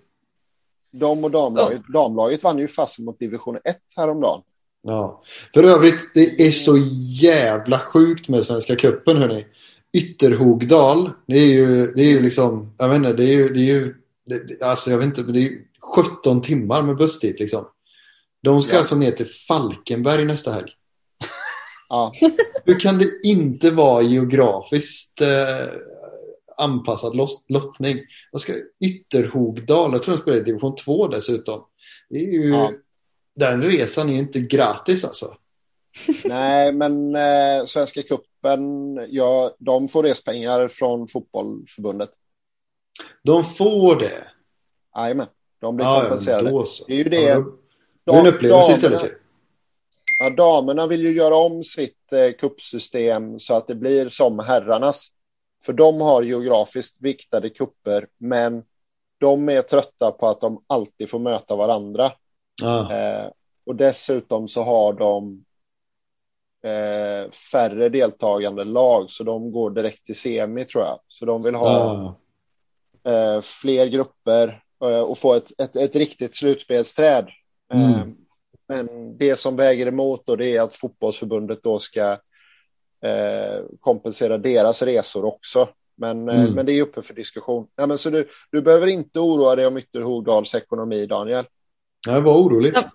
[0.92, 1.82] De och damlaget.
[1.94, 4.42] Damlaget vann ju fast mot division 1 häromdagen.
[4.82, 5.24] Ja.
[5.54, 6.78] För övrigt, det är så
[7.22, 9.46] jävla sjukt med Svenska cupen hörni.
[9.94, 13.60] Ytterhogdal, det är ju, det är ju liksom, jag vet inte, det är ju, det
[13.60, 15.52] är ju det, alltså jag vet inte, det är
[15.96, 17.66] 17 timmar med buss dit liksom.
[18.44, 18.80] De ska ja.
[18.80, 20.72] alltså ner till Falkenberg nästa helg.
[21.90, 22.12] Ja.
[22.66, 25.68] Hur kan det inte vara geografiskt eh,
[26.58, 28.00] anpassad lot- lottning?
[28.32, 28.54] Vad ska
[28.86, 31.66] Ytterhogdal, jag tror de spelar i division 2 dessutom.
[32.10, 32.72] Det är ju, Ja.
[33.36, 35.36] Den resan är ju inte gratis alltså.
[36.26, 42.10] Nej, men eh, Svenska cupen, ja, de får respengar från fotbollförbundet.
[43.24, 44.28] De får det.
[44.98, 45.28] Jajamän,
[45.62, 46.50] de blir Ja, ja, kompenserade.
[46.50, 46.86] då så.
[46.88, 47.22] Det är ju det.
[47.22, 47.54] Ja, då-
[48.06, 49.12] det är en upplevelse istället.
[50.20, 55.08] Ja, damerna vill ju göra om sitt eh, kuppsystem så att det blir som herrarnas.
[55.66, 58.64] För de har geografiskt viktade kupper, men
[59.20, 62.12] de är trötta på att de alltid får möta varandra.
[62.62, 62.94] Ja.
[62.94, 63.28] Eh,
[63.66, 65.46] och dessutom så har de
[66.64, 71.00] eh, färre deltagande lag, så de går direkt till semi tror jag.
[71.08, 72.16] Så de vill ha
[73.04, 73.12] Ja.
[73.12, 77.28] eh, fler grupper eh, och få ett, ett, ett riktigt slutspelsträd.
[77.74, 78.16] Eh, Mm.
[78.68, 82.18] men det som väger emot då det är att fotbollsförbundet då ska eh,
[83.80, 85.68] kompensera deras resor också.
[85.98, 86.54] Men, eh, Mm.
[86.54, 87.68] men det är uppe för diskussion.
[87.76, 91.46] Ja, men så du, du behöver inte oroa dig om Ytterhogdals ekonomi, Daniel.
[92.08, 92.72] Jag var orolig.
[92.76, 92.92] Ja.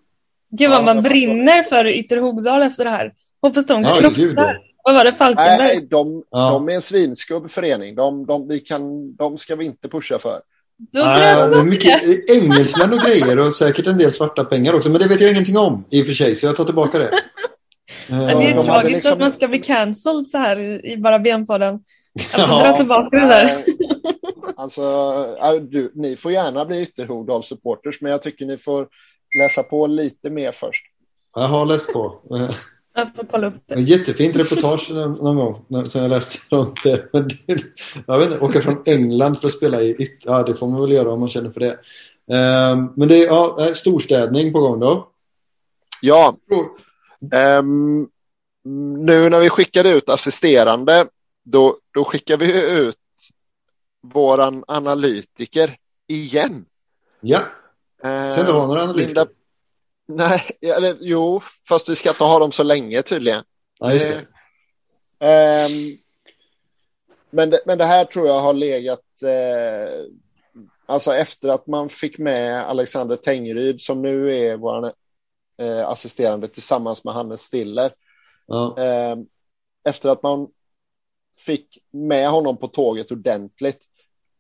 [0.51, 3.13] Gud vad Ja, man brinner för Ytterhogdal efter det här.
[3.43, 4.59] Hoppas de Ja, krossar.
[4.85, 5.13] Vad var det?
[5.13, 5.59] Falkenberg?
[5.59, 6.51] Nej, de, Ja.
[6.51, 7.95] de är en svinskubb förening.
[7.95, 10.41] De, de, vi kan, de ska vi inte pusha för.
[10.93, 14.73] Då Nej, bröt det är mycket engelsmän och grejer och säkert en del svarta pengar
[14.75, 14.91] också.
[14.91, 17.11] Men det vet jag ingenting om i och för sig, så jag tar tillbaka det.
[18.11, 20.97] Ja, det Eh, är tragiskt liksom- att man ska bli cancelled så här i, i
[20.97, 21.75] bara benpodden.
[21.75, 22.47] Att Ja.
[22.71, 23.45] dra tillbaka det där.
[23.45, 23.51] Eh,
[24.59, 24.83] Alltså,
[25.41, 28.89] ja, du, ni får gärna bli Ytterhogdal-supporters, men jag tycker ni får
[29.39, 30.85] läsa på lite mer först.
[31.35, 32.21] Jag har läst på.
[32.31, 32.51] Eh,
[32.95, 33.81] Jag får kolla upp det.
[33.81, 37.09] Jättefint reportage någon gång som jag läste om det.
[37.13, 37.59] Men det
[38.07, 40.93] jag vet inte, åka från England för att spela i Ja, det får man väl
[40.93, 41.73] göra om man känner för det.
[42.37, 45.09] Eh, Men det är ja, storstädning på gång då.
[46.01, 46.37] Ja,
[47.33, 48.09] ehm,
[49.07, 51.07] nu när vi skickade ut assisterande,
[51.45, 52.97] då, då skickar vi ut
[54.03, 55.77] våran analytiker
[56.09, 56.65] igen.
[57.21, 57.41] Ja,
[58.05, 59.07] Eh, ska inte ha några analytiker.
[59.07, 59.27] Linda,
[60.07, 63.43] nej, eller jo, fast vi ska inte ha dem så länge tydligen.
[63.79, 64.27] Ja, just det.
[65.27, 65.99] Ehm,
[67.31, 70.05] men, det, men det här tror jag har legat, eh,
[70.87, 74.93] alltså efter att man fick med Alexander Tengryd som nu är vår
[75.59, 77.93] eh, assisterande tillsammans med Hannes Stiller.
[78.47, 78.79] Ja.
[78.79, 79.17] Eh,
[79.85, 80.49] efter att man
[81.47, 83.85] fick med honom på tåget ordentligt,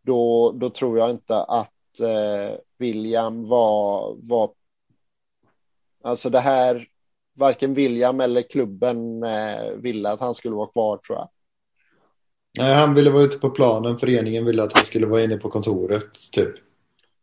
[0.02, 4.50] då, då tror jag inte att eh, William var, var...
[6.04, 6.88] Alltså det här,
[7.34, 11.28] varken William eller klubben eh, ville att han skulle vara kvar tror jag.
[12.58, 13.98] Nej, han ville vara ute på planen.
[13.98, 16.54] Föreningen ville att han skulle vara inne på kontoret, typ.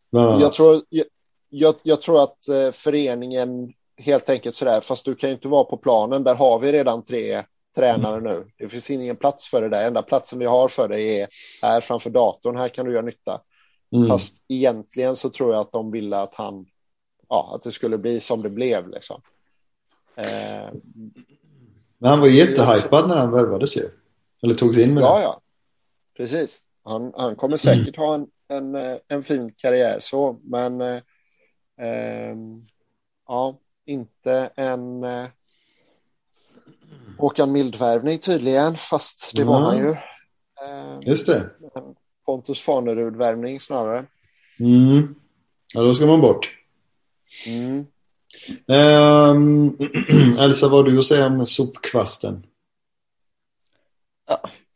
[0.09, 1.05] Jag tror, jag,
[1.49, 5.63] jag, jag tror att eh, föreningen helt enkelt sådär, fast du kan ju inte vara
[5.63, 7.43] på planen, där har vi redan tre
[7.75, 8.47] tränare nu.
[8.57, 9.87] Det finns ingen plats för det där.
[9.87, 11.27] Enda platsen vi har för dig är
[11.61, 12.57] här framför datorn.
[12.57, 13.41] Här kan du göra nytta.
[13.95, 14.07] Mm.
[14.07, 16.65] Fast egentligen så tror jag att de ville att han,
[17.29, 19.21] ja, att det skulle bli som det blev liksom.
[20.15, 20.73] Eh,
[21.97, 23.89] Men han var ju jättehypad när han värvades ju.
[24.43, 25.23] Eller togs in med ja, det.
[25.23, 25.41] ja,
[26.17, 26.59] precis.
[26.83, 31.01] Han, han kommer säkert ha en, en, eh, en fin karriär så, men eh,
[31.81, 32.65] ehm,
[33.27, 35.25] ja, inte en eh,
[37.17, 39.65] Håkan Mild-värvning tydligen, fast det var Ja.
[39.65, 39.89] han ju.
[39.89, 41.49] Eh, Just det.
[42.25, 44.05] Pontus Farnerud-värvning snarare.
[44.59, 45.15] Mm.
[45.73, 46.51] Ja, då ska man bort.
[47.45, 47.85] Mm.
[48.67, 49.77] Ehm,
[50.39, 52.45] Elsa, vad har du att säga om sopkvasten?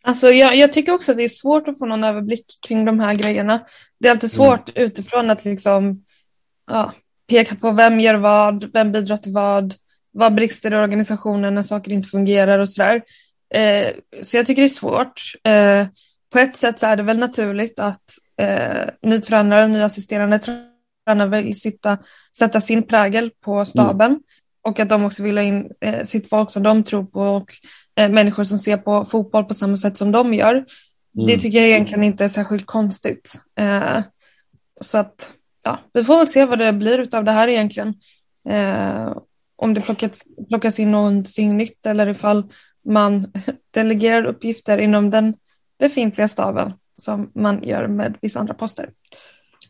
[0.03, 2.99] Alltså jag, jag tycker också att det är svårt att få någon överblick kring de
[2.99, 3.65] här grejerna.
[3.99, 6.05] Det är alltid svårt utifrån att liksom
[6.67, 6.93] ja,
[7.29, 9.73] peka på vem gör vad, vem bidrar till vad,
[10.11, 13.01] vad brister i organisationen när saker inte fungerar och sådär.
[13.53, 13.87] Eh,
[14.21, 15.21] så jag tycker det är svårt.
[15.43, 15.87] Eh,
[16.33, 18.03] på ett sätt så är det väl naturligt att
[18.41, 21.97] eh, ny tränare, ny assisterande tränare vill sitta,
[22.37, 24.19] sätta sin prägel på staben
[24.61, 27.53] och att de också vill ha in eh, sitt folk som de tror på och
[27.95, 30.65] eh, människor som ser på fotboll på samma sätt som de gör.
[31.11, 31.39] Det Mm.
[31.39, 33.41] tycker jag egentligen inte är särskilt konstigt.
[33.59, 33.99] Eh,
[34.81, 35.33] så att,
[35.67, 37.93] ja, vi får väl se vad det blir av det här egentligen.
[38.49, 39.17] Eh,
[39.55, 42.43] om det plockas, plockas in någonting nytt eller ifall
[42.85, 43.31] man
[43.73, 45.33] delegerar uppgifter inom den
[45.79, 48.89] befintliga staven som man gör med vissa andra poster.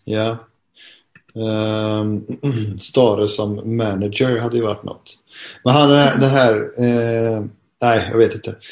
[0.03, 0.37] Ja.
[1.35, 2.25] Um,
[2.79, 5.13] Stare som manager hade ju varit något.
[5.63, 7.43] Men han det här, det här eh,
[7.81, 8.55] nej jag vet inte.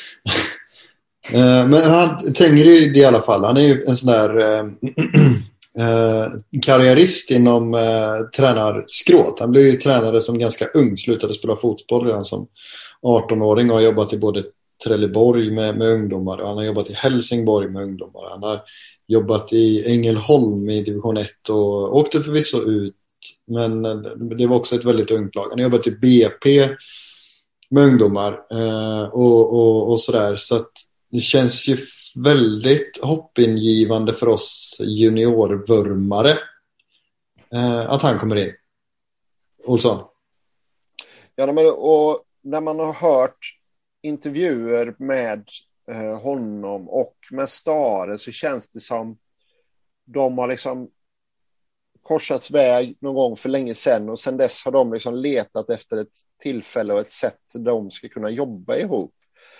[1.34, 4.64] Eh, men han Tengryd i alla fall, han är ju en sån där eh,
[5.80, 6.28] eh,
[6.62, 9.40] karriärist inom eh, tränarskrået.
[9.40, 12.48] Han blev ju tränare som ganska ung, slutade spela fotboll redan som
[13.02, 14.44] 18-åring och har jobbat i både
[14.84, 18.30] Trelleborg med, med ungdomar och han har jobbat i Helsingborg med ungdomar.
[18.30, 18.62] Han har
[19.08, 22.96] jobbat i Ängelholm i division 1 och åkte förvisso ut
[23.48, 23.96] men eh,
[24.38, 25.50] det var också ett väldigt ungt lag.
[25.50, 26.70] Han har jobbat i BP
[27.70, 30.36] med ungdomar eh, och, och, och sådär.
[30.36, 30.72] Så att
[31.12, 31.78] det känns ju
[32.16, 36.38] väldigt hoppingivande för oss juniorvurmare
[37.54, 38.54] eh, att han kommer in.
[39.64, 40.06] Olsson?
[41.36, 43.58] Ja, men, och när man har hört
[44.02, 45.50] intervjuer med
[45.92, 49.18] eh, honom och med Stare så känns det som
[50.06, 50.90] de har liksom
[52.02, 55.98] korsats väg någon gång för länge sedan och sedan dess har de liksom letat efter
[55.98, 59.14] ett tillfälle och ett sätt där de ska kunna jobba ihop.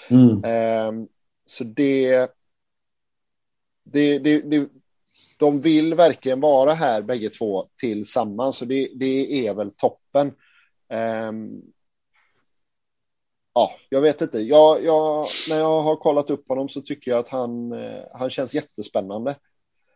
[0.10, 0.44] Mm.
[0.44, 1.08] Eh,
[1.46, 2.32] så det,
[3.86, 4.70] det, det, det,
[5.38, 10.28] de vill verkligen vara här bägge två tillsammans och det, det är väl toppen.
[10.90, 11.32] Eh,
[13.54, 14.40] ja, jag vet inte.
[14.40, 18.30] Jag, jag, när jag har kollat upp honom så tycker jag att han, eh, han
[18.30, 19.36] känns jättespännande.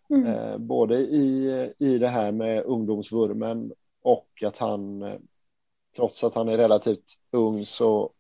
[0.10, 0.26] Mm.
[0.26, 5.20] Eh, både i, i det här med ungdomsvurmen och att han, eh,
[5.96, 8.12] trots att han är relativt ung, så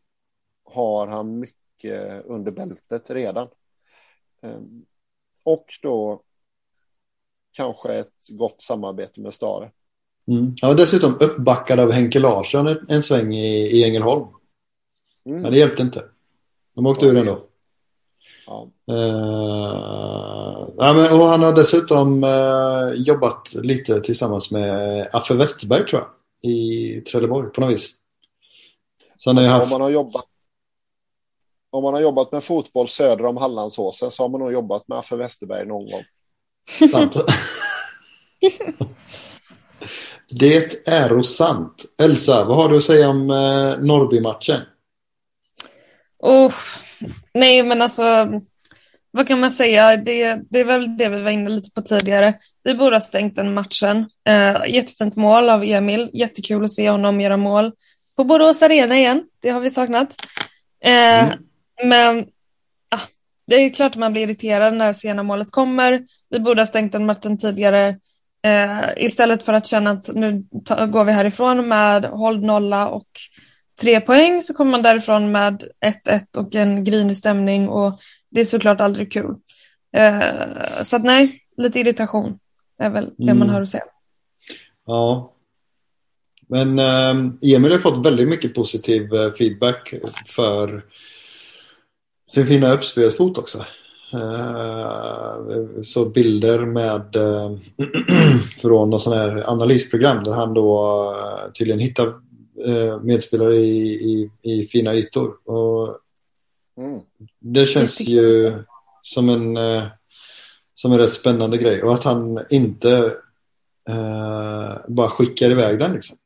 [0.63, 3.47] har han mycket under bältet redan.
[4.41, 4.59] Eh,
[5.49, 6.21] och då
[7.51, 9.71] kanske ett gott samarbete med Stare.
[10.27, 10.53] Mm.
[10.55, 14.27] Ja, dessutom uppbackad av Henke Larsson en, en sväng i, i Ängelholm.
[15.25, 15.41] Mm.
[15.41, 16.03] Men det hjälpte inte.
[16.75, 17.45] De åkte ur ändå.
[18.47, 18.67] Ja.
[18.89, 26.01] Uh, ja, men, och han har dessutom uh, jobbat lite tillsammans med Affe Westerberg tror
[26.01, 26.09] jag.
[26.51, 27.95] I Trelleborg på något vis.
[29.17, 29.63] Så alltså, haft...
[29.63, 30.25] om, man har jobbat,
[31.71, 34.97] om man har jobbat med fotboll söder om Hallandsåsen så har man nog jobbat med
[34.97, 36.03] Affe Westerberg någon gång.
[36.91, 37.15] Sant.
[40.29, 41.85] Det är sant.
[42.01, 44.61] Elsa, vad har du att säga om eh, Norrby-matchen?
[46.19, 46.53] Oh,
[47.33, 48.27] nej, men alltså,
[49.11, 49.97] vad kan man säga?
[49.97, 52.33] Det, det är väl det vi var inne lite på tidigare.
[52.63, 54.05] Vi borde ha stängt den matchen.
[54.27, 56.09] Eh, jättefint mål av Emil.
[56.13, 57.71] Jättekul att se honom göra mål
[58.15, 59.23] på Borås Arena igen.
[59.41, 60.15] Det har vi saknat.
[60.83, 61.39] Eh, mm.
[61.83, 62.25] Men
[62.89, 63.01] ah,
[63.47, 66.05] det är klart att man blir irriterad när sena målet kommer.
[66.29, 67.95] Vi borde ha stängt den matchen tidigare.
[68.43, 70.45] Eh, istället för att känna att nu
[70.91, 73.07] går vi härifrån med håll nolla och
[73.81, 75.63] tre poäng så kommer man därifrån med
[76.05, 79.35] 1-1 och en grinig stämning och det är såklart aldrig kul.
[79.97, 82.39] Eh, så att nej, lite irritation
[82.77, 83.39] är väl det mm.
[83.39, 83.83] man hör och säga.
[84.85, 85.33] Ja.
[86.47, 89.93] Men eh, Emil har fått väldigt mycket positiv eh, feedback
[90.27, 90.83] för
[92.29, 93.65] sin fina uppspelsfot också.
[94.13, 97.57] Uh, så bilder med uh,
[98.61, 102.13] från någon sån här analysprogram där han då uh, tydligen hittar
[102.65, 105.33] Eh, medspelare i, i, i, fina ytor.
[105.45, 105.97] Och
[106.77, 107.01] mm.
[107.39, 108.53] Det känns ju
[109.01, 109.83] som en, eh,
[110.75, 111.83] som en rätt spännande grej.
[111.83, 113.13] Och att han inte
[113.89, 116.17] eh, bara skickar iväg den liksom.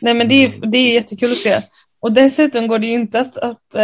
[0.00, 0.70] Nej men det är, mm.
[0.70, 1.62] det är jättekul att se.
[2.00, 3.74] Och dessutom går det ju inte att, att,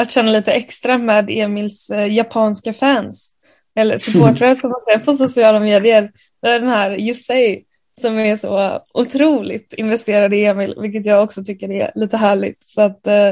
[0.00, 3.34] att känna lite extra med Emils eh, japanska fans.
[3.74, 6.10] Eller supportrar som man säger på sociala medier.
[6.42, 7.64] Det är den här Yusei
[8.00, 12.64] som är så otroligt investerad i Emil, vilket jag också tycker är lite härligt.
[12.64, 13.28] Så att, eh,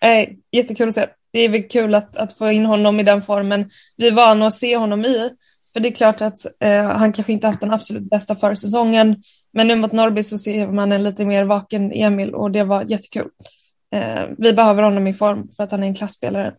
[0.00, 1.06] eh jättekul att se.
[1.32, 4.46] Det är väl kul att, att få in honom i den formen vi är vana
[4.46, 5.30] att se honom i.
[5.72, 9.16] För det är klart att eh, han kanske inte haft den absolut bästa försäsongen,
[9.52, 12.84] men nu mot Norrby så ser man en lite mer vaken Emil och det var
[12.88, 13.28] jättekul.
[13.92, 16.54] Eh, vi behöver honom i form för att han är en klassspelare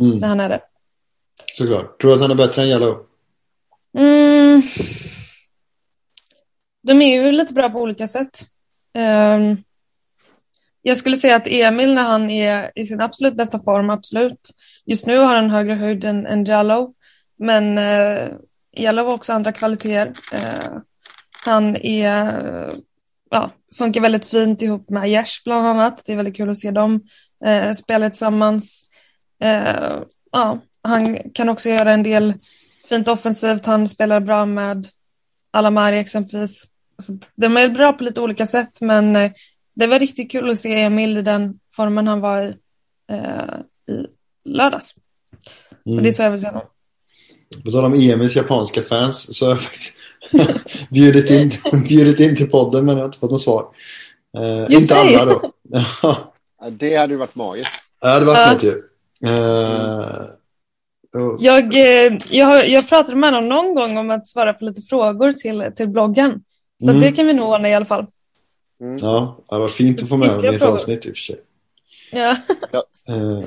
[0.00, 0.16] mm.
[0.16, 0.60] när han är det.
[1.56, 2.00] Såklart.
[2.00, 3.06] Tror du att han är bättre än Jallow?
[3.98, 4.62] Mm
[6.82, 8.42] de är ju lite bra på olika sätt.
[8.94, 9.62] Um,
[10.82, 14.50] jag skulle säga att Emil när han är i sin absolut bästa form, absolut.
[14.86, 16.94] Just nu har han högre höjd än, än Jallow.
[17.38, 18.32] Men uh,
[18.72, 20.12] Jallow har också andra kvaliteter.
[20.34, 20.78] Uh,
[21.44, 22.74] han är,
[23.32, 26.02] ja, funkar väldigt fint ihop med Jesh bland annat.
[26.06, 27.00] Det är väldigt kul att se dem
[27.46, 28.90] uh, spela tillsammans.
[29.44, 30.02] Uh,
[30.32, 32.34] ja, han kan också göra en del
[32.88, 33.66] fint offensivt.
[33.66, 34.88] Han spelar bra med
[35.52, 36.66] Alamari exempelvis.
[36.98, 39.32] Så de är bra på lite olika sätt men eh,
[39.74, 42.54] det var riktigt kul att se Emil i den formen han var i,
[43.10, 44.06] eh, i
[44.44, 44.94] lördags.
[45.86, 45.98] Mm.
[45.98, 46.62] Och det är så jag vill se honom.
[47.64, 49.96] På tal om Emils japanska fans så har jag faktiskt
[50.90, 51.50] bjudit, in,
[51.88, 53.66] bjudit in till podden men jag har inte fått något svar.
[54.38, 55.52] Eh, inte alla då.
[56.70, 57.74] det hade ju varit magiskt.
[58.00, 58.82] Ja, det hade varit något ju.
[59.26, 60.22] Eh,
[61.22, 64.82] Och, Jag, eh, jag, jag pratade med honom någon gång om att svara på lite
[64.82, 66.40] frågor till, till bloggen.
[66.84, 67.00] Så Mm.
[67.00, 68.06] det kan vi nog ordna i alla fall.
[68.80, 68.96] Mm.
[69.00, 71.40] ja, det var fint att få med honom i ett avsnitt i och för sig.
[72.12, 72.36] Ja.
[73.08, 73.44] Eh,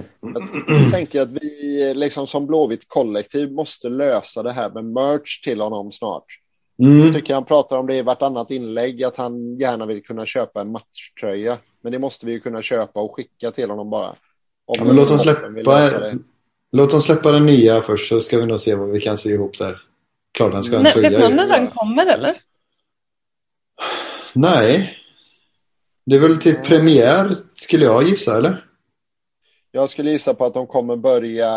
[0.72, 5.62] Jag tänker att vi liksom som Blåvitt kollektiv måste lösa det här med merch till
[5.62, 6.26] honom snart.
[6.80, 10.26] Mm, Jag tycker han pratar om det i vartannat inlägg, att han gärna vill kunna
[10.26, 11.58] köpa en matchtröja.
[11.82, 14.10] Men det måste vi ju kunna köpa och skicka till honom bara.
[14.66, 16.18] Om ja, men låt lösa släppa,
[16.72, 19.34] låt dem släppa den nya först så ska vi nog se vad vi kan sy
[19.34, 19.82] ihop där.
[20.32, 21.10] Klart han ska ha en Nej, tröja.
[21.10, 21.36] vet ju.
[21.36, 22.38] när den kommer eller?
[24.34, 24.98] Nej.
[26.06, 28.66] Det är väl till premiär skulle jag gissa, eller?
[29.72, 31.50] Jag skulle gissa på att de kommer börja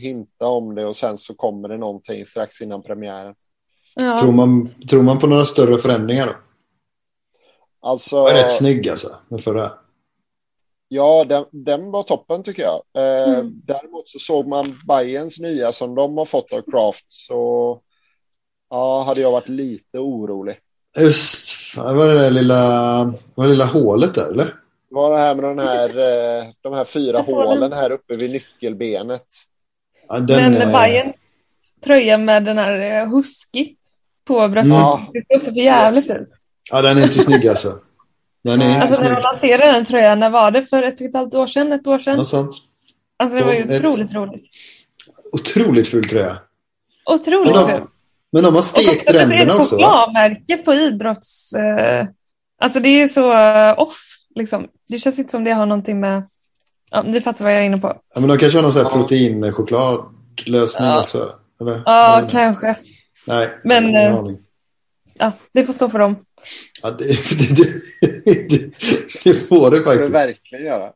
[0.00, 3.34] hinta om det och sen så kommer det någonting strax innan premiären.
[3.94, 4.18] Ja.
[4.18, 6.32] Tror, man, tror man på några större förändringar då?
[7.88, 9.72] Alltså, Den är rätt snygg alltså, den förra.
[10.88, 12.82] ja, den, den var toppen tycker jag.
[12.96, 13.52] Eh, Mm.
[13.64, 17.80] Däremot så såg man Bayerns nya som de har fått av Craft så
[18.70, 20.56] ja, hade jag varit lite orolig.
[20.98, 24.44] Just, fan, var det där lilla, var det lilla hålet där, eller?
[24.44, 28.30] Det var det här med den här, eh, de här fyra hålen här uppe vid
[28.30, 29.26] nyckelbenet.
[30.08, 31.26] Ja, den, Men Bayerns
[31.84, 33.74] tröja med den här eh, husky
[34.24, 34.74] på bröstet.
[34.74, 35.06] Ja.
[35.12, 36.28] Det också för jävligt ut.
[36.70, 37.78] Ja, den är inte snygg alltså.
[38.44, 40.62] Den är Alltså när de lanserade den tröjan, när var det?
[40.62, 41.72] För ett och ett halvt år sedan?
[41.72, 42.16] Ett år sedan?
[42.16, 42.56] Något sånt.
[43.16, 44.44] Alltså det var ju Så, ett- otroligt roligt.
[45.32, 46.38] Otroligt ful tröja.
[47.10, 47.82] Otroligt kul.
[48.32, 49.82] Men de har stekt är ränderna ett också va?
[49.82, 51.52] chokladmärke på idrotts...
[51.54, 52.06] Eh,
[52.60, 53.98] alltså det är så eh, off
[54.34, 54.66] liksom.
[54.88, 56.22] Det känns inte som det har någonting med...
[56.90, 57.88] Ja, ni fattar vad jag är inne på.
[58.14, 61.02] Ja, men de kanske har någon sån här proteinchokladlösning Ja.
[61.02, 61.30] också.
[61.60, 61.82] Eller?
[61.86, 62.76] Ja, kanske.
[63.24, 64.30] Nej, Men, eh.
[65.18, 66.16] Ja, det får stå för dem.
[66.82, 67.04] Ja, det,
[67.38, 68.72] det, det, det,
[69.24, 70.14] det får det Det ska det faktiskt.
[70.14, 70.92] verkligen göra.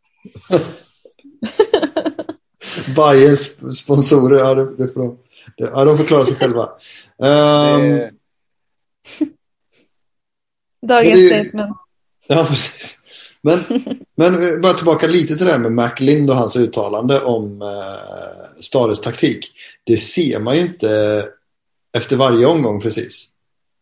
[2.96, 5.18] Bayerns sponsorer, ja, det, det får de.
[5.56, 6.68] Det, ja, de får klara sig själva.
[7.18, 8.10] Det,
[10.86, 11.76] Dagens statement.
[12.26, 12.98] Ja, precis.
[13.42, 13.58] Men,
[14.16, 18.60] men eh, bara tillbaka lite till det här med McLind och hans uttalande om eh,
[18.60, 19.52] Stades taktik.
[19.84, 21.24] Det ser man ju inte
[21.96, 23.32] efter varje omgång precis.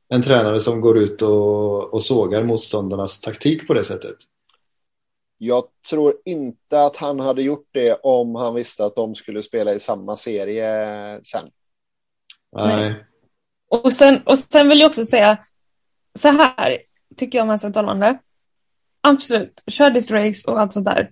[0.09, 4.17] En tränare som går ut och, och sågar motståndarnas taktik på det sättet.
[5.39, 9.75] jag tror inte att han hade gjort det om han visste att de skulle spela
[9.75, 11.51] i samma serie sen.
[12.57, 12.77] Nej.
[12.77, 13.05] Nej.
[13.69, 15.39] Och sen, och sen vill jag också säga,
[16.15, 16.79] så här
[17.17, 18.19] tycker jag om hans uttalande.
[19.01, 21.11] Absolut, kör race och allt sånt där.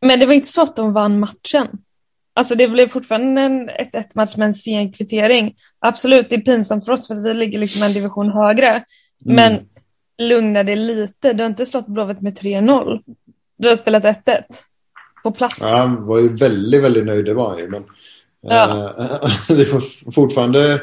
[0.00, 1.68] Men det var inte så att de vann matchen.
[2.34, 5.54] Alltså det blev fortfarande en 1-1 match med en sen kvittering.
[5.78, 8.68] Absolut, det är pinsamt för oss för att vi ligger liksom en division högre.
[8.68, 8.84] Mm.
[9.24, 9.60] Men
[10.28, 13.02] lugna dig lite, du har inte slått Blåvitt med 3-0.
[13.58, 14.42] Du har spelat 1-1.
[15.22, 15.58] På plats.
[15.60, 17.68] Ja, han var ju väldigt, väldigt nöjd, det var han ju.
[17.68, 17.84] Men,
[18.40, 18.94] Ja.
[18.98, 20.82] eh, det får fortfarande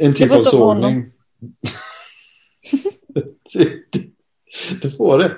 [0.00, 1.04] en typ av sågning.
[3.54, 4.02] det, det,
[4.82, 5.32] det får det.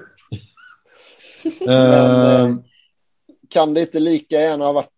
[1.67, 2.57] Men, Eh,
[3.49, 4.89] Kan det inte lika gärna ha varit,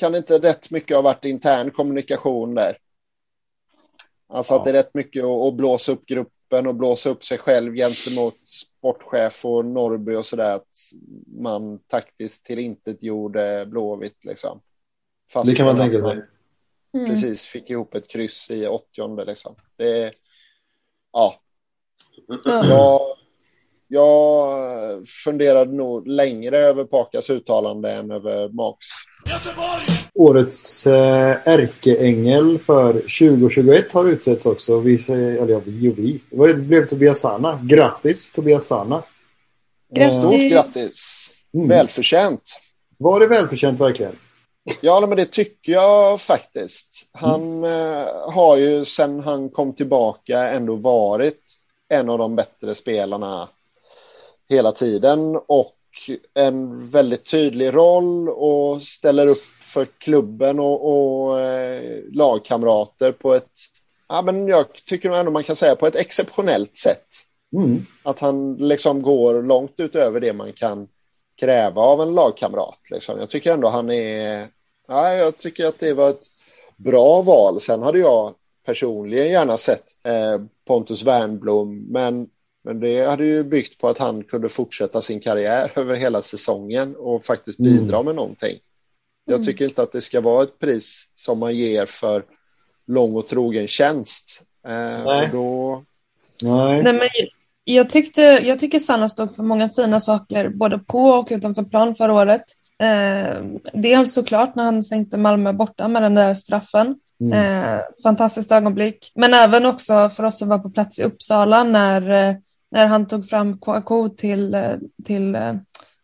[0.00, 2.76] kan det inte rätt mycket ha varit intern kommunikation där?
[4.28, 4.72] Alltså att Ja.
[4.72, 8.48] det är rätt mycket att, att blåsa upp gruppen och blåsa upp sig själv gentemot
[8.48, 10.54] sportchef och Norrby och sådär.
[10.54, 10.68] Att
[11.26, 14.60] man taktiskt till intet gjorde Blåvitt liksom.
[15.32, 16.22] Fast det kan man att tänka sig.
[16.94, 17.10] Mm.
[17.10, 19.54] precis fick ihop ett kryss i åttionde liksom.
[19.76, 20.12] Det
[21.12, 21.34] ja,
[22.44, 23.16] Ja.
[23.90, 28.86] Jag, funderade nog längre över Pakas uttalande än över Max.
[30.14, 34.80] Årets eh, ärkeängel för 2021 har utsetts också.
[34.80, 36.20] Vi säger, eller ja, vi och vi.
[36.30, 37.60] Det blev Tobias Sana.
[37.62, 39.02] Grattis Tobias Sana.
[39.94, 40.18] Grattis.
[40.18, 41.30] Eh, Stort grattis!
[41.54, 41.68] Mm.
[41.68, 42.60] Välförtjänt.
[42.98, 44.12] Var det välförtjänt verkligen?
[44.80, 47.08] Ja, men det tycker jag faktiskt.
[47.12, 51.42] Han eh, har ju sen han kom tillbaka ändå varit
[51.88, 53.48] en av de bättre spelarna
[54.50, 55.76] hela tiden och
[56.34, 63.50] en väldigt tydlig roll och ställer upp för klubben och, och eh, lagkamrater på ett,
[64.08, 67.06] ja men jag tycker nog ändå man kan säga på ett exceptionellt sätt.
[67.52, 67.86] Mm.
[68.02, 70.88] Att han liksom går långt utöver det man kan
[71.40, 72.78] kräva av en lagkamrat.
[72.90, 73.18] Liksom.
[73.18, 74.48] Jag tycker ändå han är...
[74.88, 76.26] Ja, jag tycker att det var ett
[76.76, 77.60] bra val.
[77.60, 78.34] Sen hade jag
[78.66, 82.28] personligen gärna sett eh, Pontus Wernblom, men,
[82.64, 86.96] men det hade ju byggt på att han kunde fortsätta sin karriär över hela säsongen
[86.96, 87.72] och faktiskt Mm.
[87.72, 88.58] bidra med någonting.
[89.24, 89.46] Jag Mm.
[89.46, 92.22] tycker inte att det ska vara ett pris som man ger för
[92.86, 94.42] lång och trogen tjänst.
[94.66, 95.28] Eh, Nej.
[95.32, 95.82] då,
[96.42, 96.82] Nej.
[96.82, 97.08] Nej, men
[97.64, 101.94] jag, tyckte, jag tycker Sanna stod för många fina saker både på och utanför plan
[101.94, 102.42] förra året.
[102.78, 106.96] Eh, dels såklart när han sänkte Malmö borta med den där straffen.
[107.20, 107.64] Mm.
[107.64, 109.12] Eh, fantastiskt ögonblick.
[109.14, 112.34] Men även också för oss som var på plats i Uppsala när, eh,
[112.70, 115.54] när han tog fram Kouakou till, eh, till eh,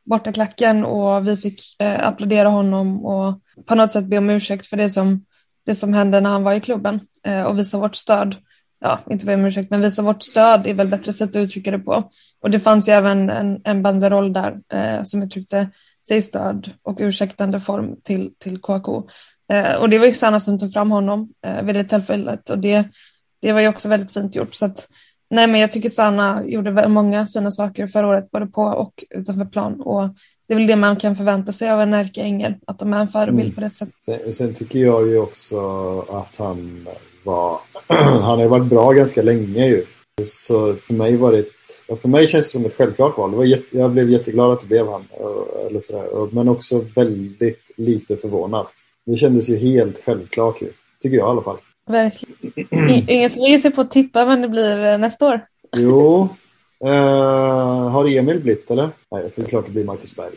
[0.04, 4.76] bortaklacken och vi fick eh, applådera honom och på något sätt be om ursäkt för
[4.76, 5.24] det som,
[5.66, 8.36] det som hände när han var i klubben eh, och visa vårt stöd.
[8.80, 11.70] Ja, inte be om ursäkt, men visa vårt stöd är väl bättre sätt att uttrycka
[11.70, 12.10] det på.
[12.42, 15.68] Och det fanns ju även en, en banderoll där eh, som uttryckte
[16.08, 19.08] sig stöd och ursäktande form till, till KK.
[19.52, 22.58] Eh, och det var ju Sanna som tog fram honom eh, vid det tillfället och
[22.58, 22.88] det,
[23.42, 24.54] det var ju också väldigt fint gjort.
[24.54, 24.88] Så att,
[25.30, 29.44] nej, men jag tycker Sanna gjorde många fina saker förra året, både på och utanför
[29.44, 29.80] plan.
[29.80, 30.08] Och
[30.48, 33.08] det är väl det man kan förvänta sig av en ärkeängel, att de är en
[33.08, 33.54] förebild mm.
[33.54, 33.94] på det sättet.
[34.04, 35.58] Sen, sen, tycker jag ju också
[36.00, 36.86] att han
[37.24, 37.58] var...
[38.22, 39.84] han har varit bra ganska länge ju.
[40.26, 41.44] Så för mig var det
[42.02, 43.30] för mig känns det som ett självklart val.
[43.30, 45.04] Det var jätte, jag blev jätteglad att det blev han.
[45.66, 46.34] Eller sådär.
[46.34, 48.66] Men också väldigt lite förvånad.
[49.06, 50.70] Det kändes ju helt självklart ju.
[51.02, 51.56] Tycker jag i alla fall.
[51.86, 53.08] Verkligen.
[53.08, 55.46] Ingen som ger sig på att tippa vem det blir eh, nästa år?
[55.76, 56.28] Jo.
[56.84, 56.90] Uh,
[57.90, 58.90] har Emil blivit eller?
[59.10, 60.32] Nej, det är klart det blir Marcus Berg.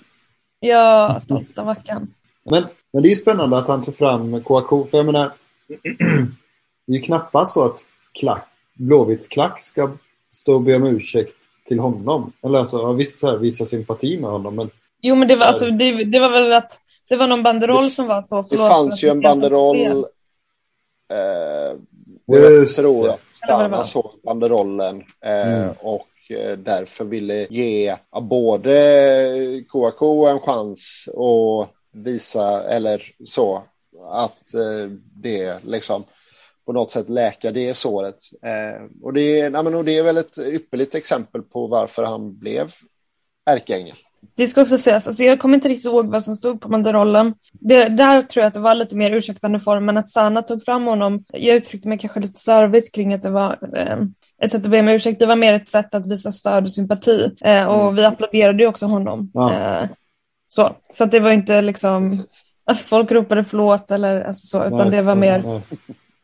[0.60, 2.08] Ja, stolta Mackan.
[2.44, 4.88] Men, men det är ju spännande att han tog fram Kouakou.
[4.88, 5.32] För jag menar,
[6.88, 7.80] det är ju knappast så att
[8.12, 9.92] klack, Blåvitt klack ska
[10.32, 11.36] stå och be om ursäkt
[11.68, 12.32] till honom.
[12.44, 14.70] Eller alltså, ja, visst här, visa sympati med honom, men...
[15.02, 16.80] Jo, men det var, alltså, det, det var väl att
[17.10, 18.28] det var någon banderoll det, som var så.
[18.28, 20.06] Förlåt, det fanns ju en banderoll.
[21.10, 21.78] Eh,
[22.26, 25.76] jag tror att Stana såg banderollen eh, mm.
[25.82, 33.64] och eh, därför ville ge både Kouakou en chans och visa, eller så,
[34.10, 36.04] att eh, det liksom
[36.66, 38.18] på något sätt läka det såret.
[38.42, 42.40] Eh, och, det, ja, men, och det är väl ett ypperligt exempel på varför han
[42.40, 42.72] blev
[43.46, 43.96] ärkeängel.
[44.36, 47.34] Det ska också sägas, alltså jag kommer inte riktigt ihåg vad som stod på banderollen.
[47.52, 50.64] Det, där tror jag att det var lite mer ursäktande form, men att Sanna tog
[50.64, 51.24] fram honom.
[51.32, 53.98] Jag uttryckte mig kanske lite slarvigt kring att det var eh,
[54.44, 55.20] ett sätt att be om ursäkt.
[55.20, 57.32] Det var mer ett sätt att visa stöd och sympati.
[57.42, 57.96] Eh, och mm.
[57.96, 59.32] vi applåderade ju också honom.
[59.34, 59.54] Ja.
[59.54, 59.90] Eh,
[60.48, 62.24] så så att det var inte liksom
[62.66, 65.62] att folk ropade förlåt eller alltså så, utan nej, det var mer nej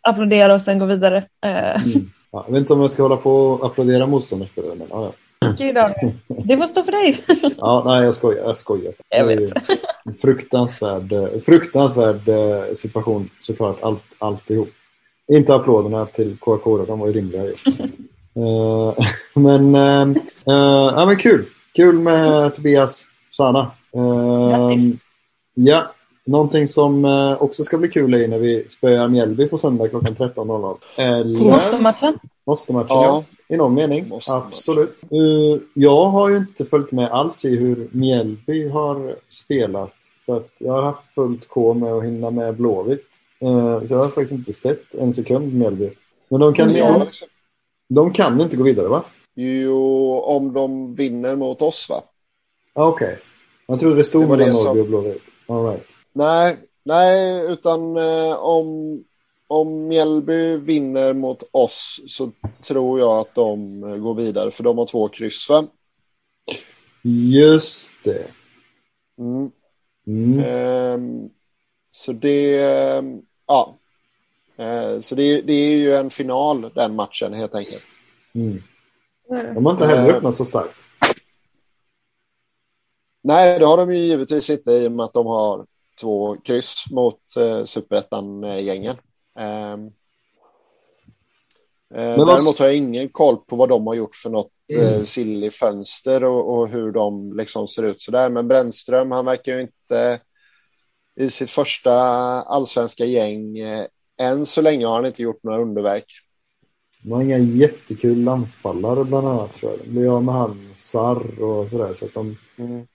[0.05, 1.17] applådera och sen gå vidare.
[1.45, 1.85] Eh.
[1.85, 2.09] Mm.
[2.31, 5.11] Ja, jag vet inte om jag ska hålla på och applådera motståndarspelare, men ja, ja.
[6.27, 7.23] Det får stå för dig.
[7.57, 8.43] ja, nej, jag skojar.
[8.43, 8.93] Jag skojar.
[9.09, 9.53] Jag vet.
[10.05, 11.13] En fruktansvärd,
[11.45, 14.69] fruktansvärd eh, situation såklart, allt, alltihop.
[15.31, 17.43] Inte applåderna till KK, de var ju rimliga.
[17.43, 17.53] uh,
[19.33, 20.07] men, uh,
[20.47, 21.45] uh, ja, men kul.
[21.73, 23.71] Kul med Tobias, Sanna.
[23.97, 24.77] Uh,
[25.53, 25.91] ja,
[26.26, 30.15] Någonting som eh, också ska bli kul är när vi spöar Mjällby på söndag klockan
[30.15, 30.78] 13.00.
[30.95, 31.39] Eller...
[31.39, 32.19] Måste-matchen?
[32.45, 33.23] Måste-matchen, ja.
[33.47, 33.55] ja.
[33.55, 34.11] I någon mening.
[34.28, 34.95] Absolut.
[35.13, 39.93] Uh, jag har ju inte följt med alls i hur Mjällby har spelat.
[40.26, 43.05] För att jag har haft fullt K med att hinna med Blåvitt.
[43.43, 45.89] Uh, så jag har faktiskt inte sett en sekund Mjällby.
[46.30, 46.99] Men de kan, mm.
[46.99, 47.05] de,
[47.89, 49.03] de kan inte gå vidare va?
[49.36, 52.01] Jo, om de vinner mot oss va?
[52.73, 53.07] Okej.
[53.07, 53.17] Okay.
[53.67, 55.21] Jag trodde det stod mellan Norrby och Blåvitt.
[55.47, 55.94] All right.
[56.16, 59.03] Nej, nej utan eh, om,
[59.47, 64.78] om Mjällby vinner mot oss så tror jag att de eh, går vidare för de
[64.78, 65.68] har två kryss va?
[67.01, 68.28] Just det.
[69.18, 69.51] Mm.
[70.07, 70.39] Mm.
[70.39, 71.30] Eh,
[71.91, 73.76] så det, ehm, ja.
[74.57, 77.84] Eh, så det, det, är ju en final den matchen helt enkelt.
[78.36, 78.61] Mm.
[79.55, 80.78] De har inte heller öppnat så starkt.
[83.22, 85.66] Nej, det har de ju givetvis inte i och med att de har
[86.01, 88.95] två kryss mot eh, superettan-gängen.
[89.39, 89.73] Eh,
[91.93, 95.43] eh, däremot har jag ingen koll på vad de har gjort för något eh, mm.
[95.43, 98.29] i fönster och, och, hur de liksom ser ut sådär.
[98.29, 100.19] Men Brännström, han verkar ju inte
[101.19, 101.93] i sitt första
[102.41, 103.57] allsvenska gäng.
[103.57, 103.85] Eh,
[104.17, 106.05] än så länge har han inte gjort några underverk.
[107.01, 109.79] De har inga jättekul anfallare bland annat tror jag.
[109.79, 111.93] De blir av med han Sarr och sådär.
[111.93, 112.87] Så att de, mm.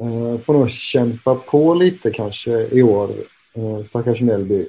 [0.00, 3.10] Uh, får nog kämpa på lite kanske i år.
[3.58, 4.68] Uh, stackars Mjällby.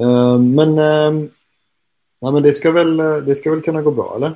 [0.00, 1.28] uh, men, uh,
[2.20, 4.32] ja, men det, ska väl, det ska väl kunna gå bra, eller?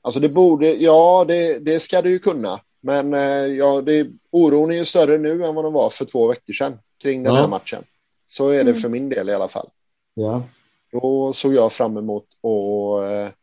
[0.00, 2.60] Alltså det borde, ja det, det ska det ju kunna.
[2.80, 3.12] Men
[3.56, 6.78] ja, det, oron är ju större nu än vad den var för två veckor sedan
[7.02, 7.40] kring den ja.
[7.40, 7.82] här matchen.
[8.26, 8.74] Så är det mm.
[8.74, 9.68] för min del i alla fall.
[10.14, 10.42] Ja.
[10.92, 13.34] Då såg jag fram emot att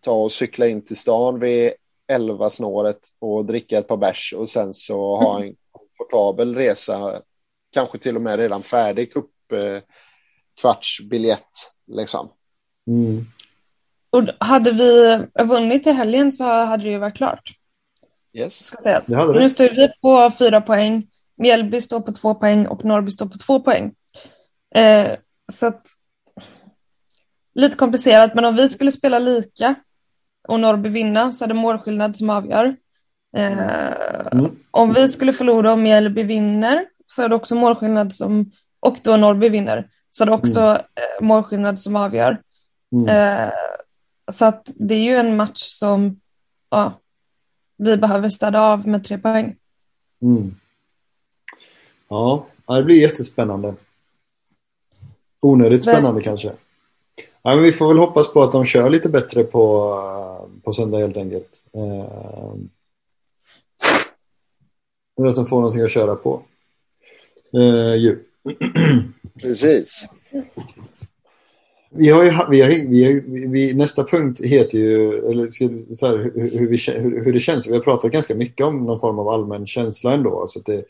[0.00, 1.72] ta och cykla in till stan vid
[2.08, 7.22] 11 snåret och dricka ett par bärs och sen så ha en komfortabel resa,
[7.72, 9.82] kanske till och med redan färdig cup eh,
[10.60, 12.30] kvartsbiljett liksom.
[12.86, 13.24] Mm.
[14.10, 17.50] Och hade vi vunnit i helgen så hade det ju varit klart.
[18.32, 18.74] Yes.
[19.34, 21.06] Nu står vi på fyra poäng.
[21.36, 23.94] Mjällby står på två poäng och Norrby står på två poäng.
[24.74, 25.18] Eh,
[25.52, 25.86] så att,
[27.54, 29.74] lite komplicerat, men om vi skulle spela lika
[30.48, 32.76] och Norrby vinna så är det målskillnad som avgör.
[33.36, 33.98] Eh,
[34.32, 34.56] Mm.
[34.70, 39.16] Om vi skulle förlora och Mjällby vinner så är det också målskillnad som, och då
[39.16, 40.60] Norrby vinner, så är det också
[40.94, 42.42] eh, målskillnad som avgör.
[42.92, 43.08] Mm.
[43.08, 43.52] Eh,
[44.32, 46.20] så att det är ju en match som
[46.70, 47.00] ja,
[47.76, 49.56] vi behöver städa av med tre poäng.
[50.22, 50.54] Mm.
[52.08, 53.74] Ja, det blir jättespännande.
[55.40, 56.52] Onödigt spännande kanske.
[57.42, 60.72] Ja, men vi får väl hoppas på att de kör lite bättre på, eh, på
[60.72, 61.64] söndag helt enkelt.
[61.74, 62.04] Eh,
[65.28, 66.42] att de får någonting att köra på.
[67.54, 68.18] Eh, ju.
[69.42, 70.06] Precis.
[71.90, 75.48] Vi har ju, vi har, vi har, vi, nästa punkt heter ju eller,
[75.94, 77.68] så här, hur, hur, vi, hur, hur det känns.
[77.68, 80.44] Vi har pratat ganska mycket om någon form av allmän känsla ändå.
[80.48, 80.84] Så det,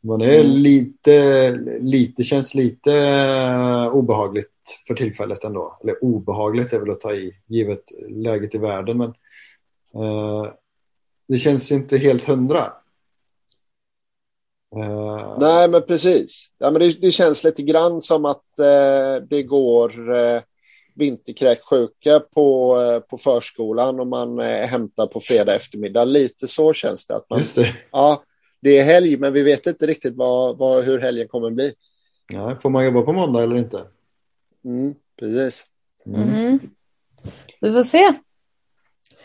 [0.00, 0.52] man är Mm.
[0.52, 4.50] lite, lite, känns lite eh, obehagligt
[4.86, 5.78] för tillfället ändå.
[5.82, 8.98] Eller obehagligt är väl att ta i, givet läget i världen.
[8.98, 9.08] Men
[9.94, 10.52] eh,
[11.28, 12.72] det känns inte helt hundra.
[14.76, 16.46] Eh, Nej, men precis.
[16.58, 20.40] Ja, men det, det känns lite grann som att eh, det går eh,
[20.94, 26.04] vinterkräksjuka på, eh, på förskolan och man eh, hämtar på fredag eftermiddag.
[26.04, 27.16] Lite så känns det.
[27.16, 27.74] Att man, Just det.
[27.92, 28.22] ja,
[28.60, 31.74] det är helg, men vi vet inte riktigt vad, vad, hur helgen kommer bli.
[32.32, 33.84] Ja, får man jobba på måndag eller inte?
[34.64, 35.66] Mm, precis.
[36.06, 36.20] Mm.
[36.20, 36.60] Mhm.
[37.60, 38.12] Vi får se.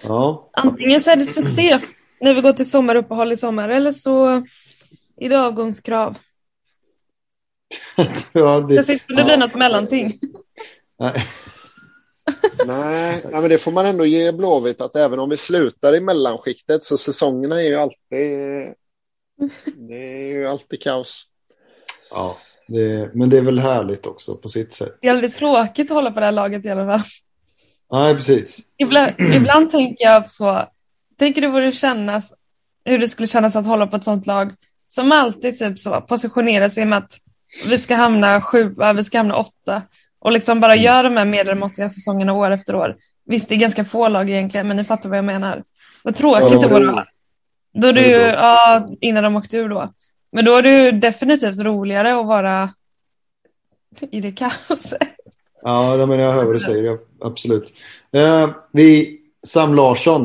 [0.04, 0.50] Ja.
[0.54, 1.80] Antingen så är det succé
[2.22, 4.28] när vi går till sommaruppehåll i sommar eller så
[5.18, 6.18] är det avgångskrav.
[8.34, 10.20] ja, det, Det sitter det blir något mellanting.
[11.00, 11.26] nej.
[12.66, 16.02] Nej, nej, men det får man ändå ge Blåvitt att även om vi slutar i
[16.02, 17.98] mellanskiktet så säsongerna är ju alltid
[19.90, 21.24] det är ju alltid kaos.
[22.12, 24.98] Ja, det, men det är väl härligt också på sitt sätt.
[25.02, 27.08] Det är väldigt tråkigt att hålla på det här laget i alla fall.
[27.92, 28.60] Nej, precis.
[28.78, 30.70] Ibland, ibland tänker jag så,
[31.20, 32.34] tänker du vad det kännas,
[32.86, 34.54] hur det skulle kännas att hålla på ett sånt lag
[34.88, 37.12] som alltid typ så positionerar sig med att
[37.66, 39.82] vi ska hamna sjua, vi ska hamna åtta
[40.20, 42.96] och liksom bara gör de här medelmåttiga säsongerna år efter år.
[43.26, 45.64] Visst, det är ganska få lag egentligen, men ni fattar vad jag menar.
[46.04, 47.06] Vad tråkigt Ja, det vore.
[47.74, 48.02] Då bra.
[48.02, 49.94] ja, innan de åkte ur då.
[50.32, 52.74] Men då är det ju definitivt roligare att vara
[54.12, 55.02] i det kaoset.
[55.62, 56.84] Ja, det men jag hör vad du säger.
[56.84, 57.74] Ja, absolut.
[58.12, 60.24] Eh, vi, Sam Larsson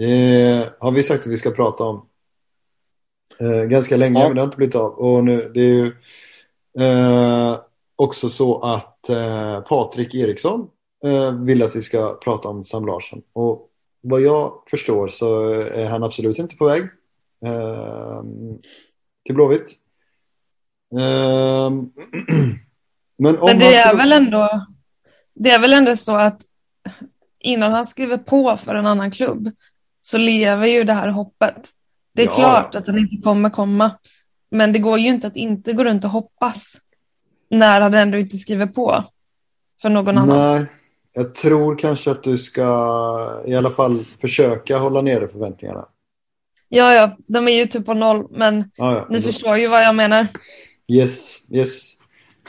[0.00, 2.06] eh, har vi sagt att vi ska prata om
[3.40, 4.26] eh, ganska länge, Ja.
[4.26, 4.92] men det har inte blivit av.
[4.92, 5.92] Och nu, det är ju
[6.78, 7.58] eh,
[7.96, 10.68] också så att eh, Patrik Eriksson
[11.04, 13.22] eh, vill att vi ska prata om Sam Larsson.
[13.32, 13.68] Och
[14.00, 16.82] vad jag förstår så är han absolut inte på väg
[17.44, 18.22] eh,
[19.26, 19.72] till Blåvitt.
[20.92, 21.92] Eh, men
[23.18, 24.66] Men det är skulle- väl ändå
[25.34, 26.40] det är väl ändå så att
[27.38, 29.50] innan han skriver på för en annan klubb
[30.02, 31.68] så lever ju det här hoppet.
[32.14, 33.90] Det är Ja, klart att han inte kommer komma.
[34.50, 36.76] Men det går ju inte att inte gå runt och hoppas
[37.50, 39.04] när han ändå inte skriver på
[39.82, 40.38] för någon annan.
[40.58, 40.66] Nej,
[41.12, 42.62] jag tror kanske att du ska
[43.46, 45.88] i alla fall försöka hålla nere förväntningarna.
[46.68, 49.06] Ja, ja, de är ju typ på noll, men Ja, ja.
[49.10, 50.28] ni förstår ju vad jag menar.
[50.88, 51.92] Yes, yes.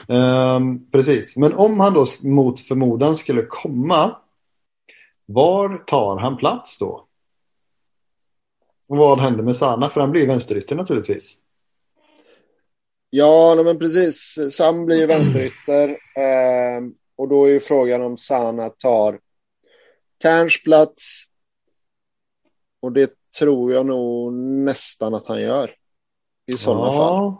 [0.08, 1.36] Ehm, precis.
[1.36, 4.16] Men om han då mot förmodan skulle komma,
[5.26, 7.04] var tar han plats då?
[8.88, 9.88] Och vad händer med Sana?
[9.88, 11.36] För han blir vänsterytter naturligtvis.
[13.10, 14.38] Ja, men precis.
[14.50, 16.82] Sam blir ju vänsterytter eh,
[17.16, 19.20] och då är ju frågan om Sana tar
[20.22, 21.24] Terns plats.
[22.82, 25.70] Och det tror jag nog nästan att han gör.
[26.46, 27.34] I sådana fall.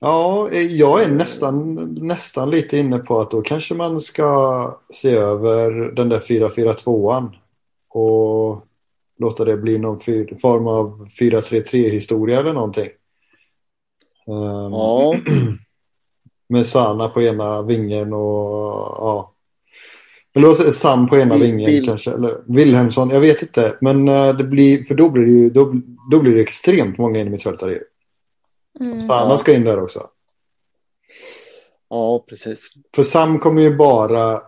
[0.00, 5.70] Ja, jag är nästan, nästan lite inne på att då kanske man ska se över
[5.72, 7.30] den där 4-4-2an
[7.88, 8.64] och
[9.18, 10.00] låta det bli någon
[10.40, 12.88] form av 4-3-3 historia eller någonting.
[14.26, 15.14] Ehm, Ja,
[16.48, 19.34] Med Sana på ena vingen och ja.
[20.38, 22.10] Eller vad säger Sam på ena Vil- vingen Vil- kanske.
[22.10, 23.76] Eller Wilhelmsson, jag vet inte.
[23.80, 25.74] Men eh, det blir, för då blir det ju då,
[26.10, 27.70] då blir det extremt många in i mittfältare.
[27.72, 27.80] ju.
[28.80, 29.00] Mm.
[29.00, 29.38] Sana Ja.
[29.38, 30.06] ska in där också.
[31.90, 32.68] ja precis.
[32.96, 34.42] För Sam kommer ju bara...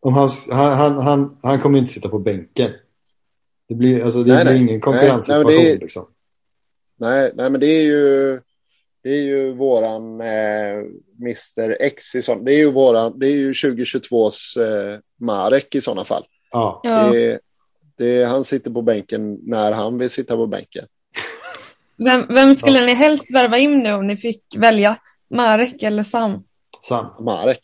[0.00, 2.70] Om han, han, han, han, han kommer inte sitta på bänken.
[3.68, 4.62] Det blir, alltså, det Nej, blir nej.
[4.62, 5.46] ingen konkurrenssituation.
[5.46, 6.06] Nej, nej, men är- liksom.
[6.98, 8.40] Nej, nej, men det är ju
[9.02, 10.78] Det är ju våran eh,
[11.20, 12.44] Mr X i sån.
[12.44, 16.24] Det är ju våran, det är ju 2022s eh, Marek i sådana fall.
[16.50, 16.80] Ja.
[16.82, 17.10] Ja.
[17.12, 17.40] Det,
[17.96, 20.84] det, han sitter på bänken när han vill sitta på bänken.
[21.96, 24.96] Vem, vem skulle ni helst värva in nu om ni fick välja?
[25.30, 26.44] Marek eller Sam?
[26.82, 27.24] Sam.
[27.24, 27.60] Marek.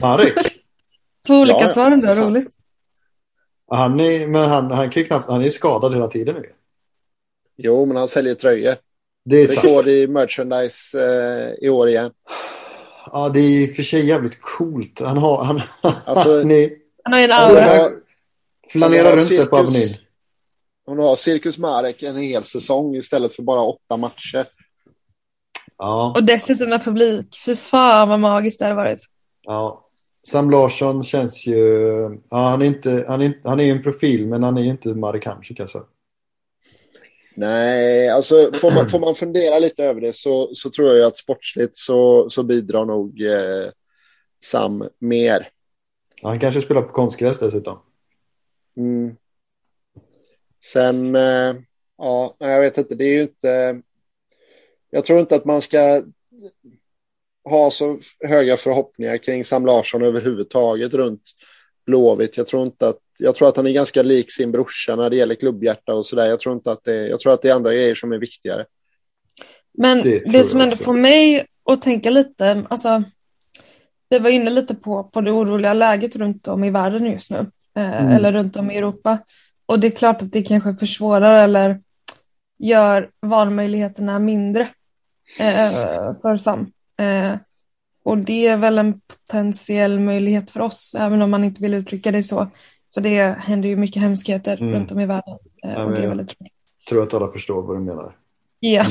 [0.00, 0.34] Marek.
[1.26, 2.28] Två olika Ja, ja, svar fan.
[2.30, 2.54] roligt.
[3.70, 6.50] Han är, men han, han kan knappt, han är skadad hela tiden nu.
[7.56, 8.74] Jo, men han säljer tröjor.
[9.28, 9.64] Det är sant.
[9.64, 12.10] Rekord i merchandise eh, i år igen.
[13.12, 15.00] Ja, det är i och för sig jävligt coolt.
[15.00, 15.60] Han har, han,
[16.04, 16.70] Alltså- han är,
[17.04, 17.90] Han har ju en aura.
[18.72, 19.88] flanerar runt där på cirkus- Avenyn.
[20.86, 24.46] Om du har Cirkus Marek en hel säsong istället för bara åtta matcher.
[25.78, 27.26] Ja, Och dessutom med publik.
[27.46, 29.00] Fy fan vad magiskt det hade varit.
[29.46, 29.84] ja.
[30.28, 31.58] Sam Larsson känns ju...
[32.30, 34.70] Ja, han är inte, han är, han är ju en profil, men han är ju
[34.70, 35.82] inte Marek Hamsik alltså.
[37.38, 41.18] Nej, alltså får man, får man fundera lite över det så, så tror jag att
[41.18, 43.70] sportsligt så, så bidrar nog eh,
[44.44, 45.48] Sam mer.
[46.22, 47.78] Ja, han kanske spelar på konstgräs dessutom.
[48.76, 49.16] Mm.
[50.64, 51.54] Sen, eh,
[51.98, 53.82] ja, jag vet inte, det är ju inte...
[54.90, 56.02] Jag tror inte att man ska
[57.44, 61.22] ha så höga förhoppningar kring Sam Larsson överhuvudtaget runt
[61.88, 62.36] Blåvitt.
[62.36, 65.16] Jag tror inte att, jag tror att han är ganska lik sin brorsa när det
[65.16, 66.26] gäller klubbhjärta och sådär.
[66.26, 68.64] Jag tror inte att det, jag tror att det är andra grejer som är viktigare.
[69.78, 73.02] Men Det det, som ändå får mig att tänka lite, alltså
[74.08, 77.38] vi var inne lite på, på det oroliga läget runt om i världen just nu,
[77.76, 78.08] eh, Mm.
[78.12, 79.18] eller runt om i Europa.
[79.66, 81.80] Och det är klart att det kanske försvårar eller
[82.58, 84.62] gör valmöjligheterna mindre
[85.40, 85.70] eh,
[86.22, 86.72] för Sam.
[86.98, 87.34] Eh,
[88.08, 92.10] och det är väl en potentiell möjlighet för oss, även om man inte vill uttrycka
[92.12, 92.50] det så.
[92.94, 94.74] För det händer ju mycket hemskheter Mm.
[94.74, 95.38] runt om i världen.
[95.64, 96.52] Eh, Ja, och det är väldigt tråkigt.
[96.88, 98.12] Tror att alla förstår vad du menar.
[98.60, 98.84] Ja.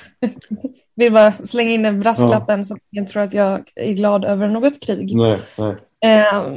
[0.96, 4.48] Vill bara slänga in den brasklappen så att ingen tror att jag är glad över
[4.48, 5.16] något krig.
[5.16, 5.76] Nej, nej.
[6.04, 6.56] Eh,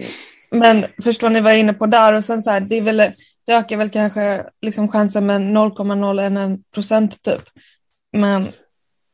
[0.51, 2.13] men förstår ni vad jag är inne på där?
[2.13, 2.97] Och sen så här, det, är väl,
[3.45, 7.41] det ökar väl kanske liksom chansen med 0,01 procent typ.
[8.17, 8.47] Men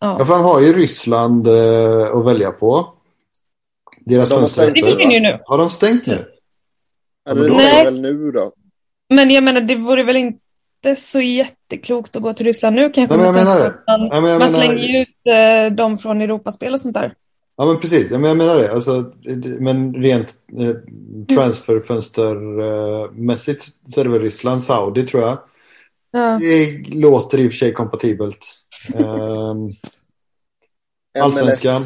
[0.01, 2.93] Ja, ja, för han har ju Ryssland eh, att välja på.
[3.99, 5.39] Deras De har fönster är stängt ju nu.
[5.45, 6.25] Har de stängt nu?
[7.29, 7.85] Eller det Nej.
[7.85, 8.51] väl nu då.
[9.13, 13.17] Men jag menar, det vore väl inte så jätteklokt att gå till Ryssland nu kanske.
[13.17, 13.69] Nej, men jag menar det.
[13.69, 16.73] på att Man, Ja, men jag man menar- slänger ju ut eh, dem från Europaspel
[16.73, 17.13] och sånt där.
[17.57, 18.11] Ja, men precis.
[18.11, 18.73] Ja, men jag menar det.
[18.73, 19.11] Alltså,
[19.59, 20.75] men rent eh,
[21.35, 25.37] transferfönstermässigt så är det väl Ryssland, Saudi tror jag.
[26.11, 26.37] Ja.
[26.41, 28.45] Det låter i och för sig kompatibelt.
[28.93, 29.69] Ehm,
[31.19, 31.81] Allsvenskan.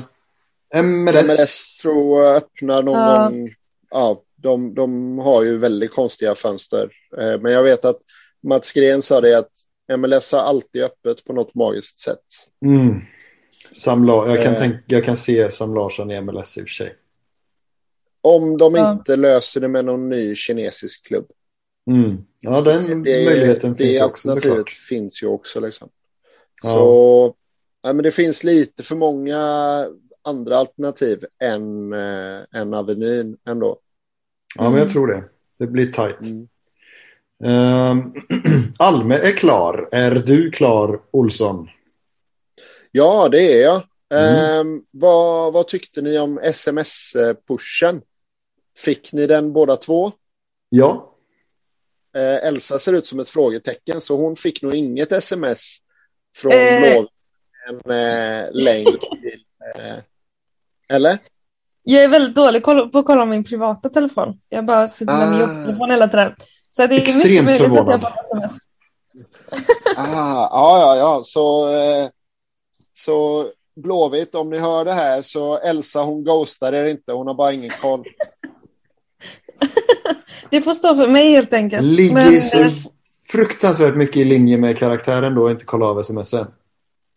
[0.83, 1.23] MLS.
[1.23, 3.29] MLS tror jag öppnar någon Ja.
[3.29, 3.53] gång.
[3.89, 6.89] Ja, de, de har ju väldigt konstiga fönster.
[7.17, 7.99] Eh, Men jag vet att
[8.47, 9.51] Mats Gren sa det att
[9.97, 12.19] MLS har alltid öppet på något magiskt sätt.
[12.65, 13.01] Mm.
[13.71, 14.59] Sam La- jag, kan Eh.
[14.59, 16.95] tänka, jag kan se Sam Larsson i MLS i och för sig.
[18.21, 18.91] Om de Ja.
[18.91, 21.27] inte löser det med någon ny kinesisk klubb.
[21.87, 22.17] Mm.
[22.39, 24.69] Ja, den Det, möjligheten det finns ju också alternativet såklart.
[24.69, 25.59] finns ju också.
[25.59, 25.89] Liksom.
[26.63, 26.69] Ja.
[26.69, 27.35] Så
[27.83, 29.39] ja, men det finns lite för många
[30.23, 33.79] andra alternativ än, äh, än Avenyn ändå.
[34.55, 34.79] Ja, men Mm.
[34.83, 35.23] jag tror det.
[35.59, 36.19] Det blir tajt.
[36.21, 36.47] Mm.
[37.43, 38.13] Ehm,
[38.79, 39.89] Alme är klar.
[39.91, 41.69] Är du klar, Olsson?
[42.91, 43.81] Ja, det är jag.
[44.09, 44.59] Mm.
[44.67, 48.01] Ehm, vad, vad tyckte ni om sms-pushen?
[48.77, 50.11] Fick ni den båda två?
[50.69, 51.14] Ja.
[52.15, 55.77] Eh, Elsa ser ut som ett frågetecken, så hon fick nog inget sms
[56.37, 56.79] från Eh.
[56.79, 57.07] Blå.
[57.69, 59.39] En eh, länk till...
[59.75, 59.97] Eh,
[60.89, 61.17] eller?
[61.83, 64.39] Jag är väldigt dålig på att kolla min privata telefon.
[64.49, 65.41] Jag bara sitter med min Ah.
[65.41, 66.35] jobbtelefon hela tiden.
[66.71, 68.01] Så det är Extremt mycket möjligt att förvånad.
[68.01, 68.57] jag får sms.
[69.97, 71.21] Ah, ja, ja, ja.
[71.23, 72.09] Så, eh,
[72.93, 73.45] så
[73.75, 77.11] Blåvitt, om ni hör det här, så Elsa hon ghostar er inte.
[77.13, 78.03] Hon har bara ingen koll.
[80.49, 81.83] Det får stå för mig helt enkelt.
[81.83, 82.71] Ligger Men, så eh,
[83.31, 86.47] fruktansvärt mycket i linje med karaktären då inte kolla av smsen.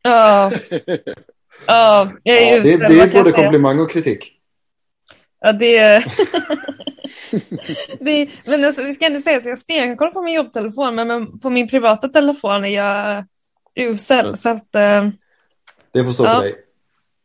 [0.02, 0.50] Ja,
[1.66, 4.32] ja, jag är Ja, Det, det är både komplimang och kritik.
[5.40, 6.04] Ja, det är...
[8.04, 8.28] det.
[8.46, 11.50] Men alltså, vi ska ändå säga så jag stenkoll på min jobbtelefon, men men på
[11.50, 13.24] min privata telefon är jag
[13.74, 14.36] usel.
[14.36, 15.08] Så att eh,
[15.92, 16.30] Det får stå Ja.
[16.30, 16.54] för dig.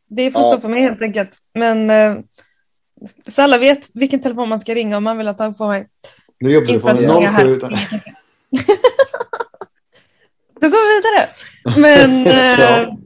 [0.10, 0.48] det får Ja.
[0.50, 1.38] stå för mig helt enkelt.
[1.54, 2.16] Men eh,
[3.28, 5.88] så alla vet vilken telefon man ska ringa om man vill ha tag på mig.
[6.40, 7.60] Nu jobbar du här...
[7.60, 7.60] 07.
[10.62, 11.30] Då går vi vidare.
[11.78, 12.28] Men
[12.60, 12.98] eh, Ja.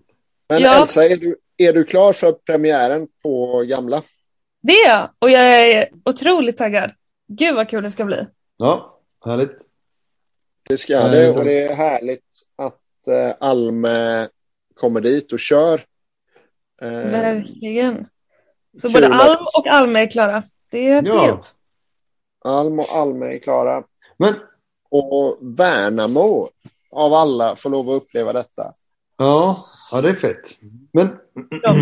[0.50, 0.80] Men Ja.
[0.80, 4.04] Elsa, är du, är du klar för premiären på Gamla?
[4.62, 5.10] det är jag.
[5.20, 6.92] Och jag är otroligt taggad.
[7.28, 8.28] Gud vad kul det ska bli.
[8.58, 9.58] Ja, härligt.
[10.70, 14.28] Det ska det och det är härligt att eh, Alme
[14.74, 15.82] kommer dit och kör.
[16.82, 18.08] Eh, Verkligen.
[18.82, 20.44] Så både Alm och Alme är klara.
[20.72, 21.44] Det är ja.
[22.46, 23.84] Alm och Alme är klara.
[24.18, 24.36] Men...
[24.90, 26.50] Och Värnamo
[26.92, 28.74] av alla får lov att uppleva detta.
[29.18, 29.58] Ja,
[29.92, 30.58] ja det är fett.
[30.94, 31.18] Men...
[31.50, 31.76] Ja.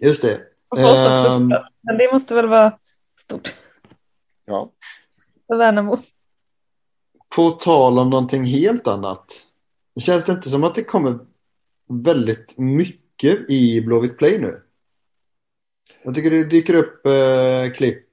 [0.00, 0.40] Just det.
[0.68, 1.36] Och för oss också.
[1.36, 1.48] Um...
[1.80, 2.78] Men det måste väl vara
[3.20, 3.54] stort.
[4.44, 4.70] Ja.
[5.46, 5.98] För Värnamo.
[7.28, 9.32] På tal om någonting helt annat.
[10.00, 11.18] Känns det inte som att det kommer
[11.88, 14.62] väldigt mycket i Blåvitt Play nu?
[16.02, 18.06] Jag tycker det dyker upp eh, klipp.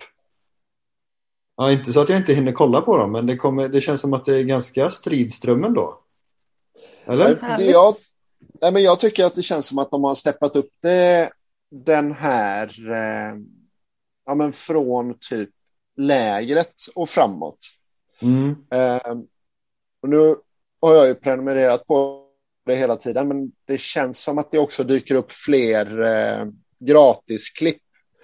[1.58, 4.02] Ja, inte så att jag inte hinner kolla på dem, men det, kommer, det känns
[4.02, 6.00] som att det är ganska stridströmmen då.
[7.06, 7.40] Eller?
[7.42, 7.96] Nej, det jag,
[8.62, 11.30] nej, men jag tycker att det känns som att de har steppat upp det
[11.72, 13.36] den här, eh,
[14.26, 15.50] ja men från typ
[15.98, 17.58] lägret och framåt.
[18.22, 18.56] Mm.
[18.72, 19.18] Eh,
[20.02, 20.36] och nu
[20.82, 22.28] har jag ju prenumererat på
[22.66, 26.46] det hela tiden, men det känns som att det också dyker upp fler eh,
[26.86, 27.82] gratisklipp.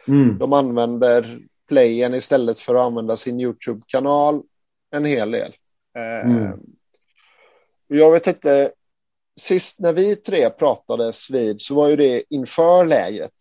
[0.07, 0.38] Mm.
[0.38, 4.43] De använder playen istället för att använda sin YouTube-kanal
[4.91, 5.53] en hel del.
[5.97, 6.60] Eh, mm.
[7.88, 8.72] Jag vet inte,
[9.39, 13.34] sist när vi tre pratades vid så var ju det inför lägret.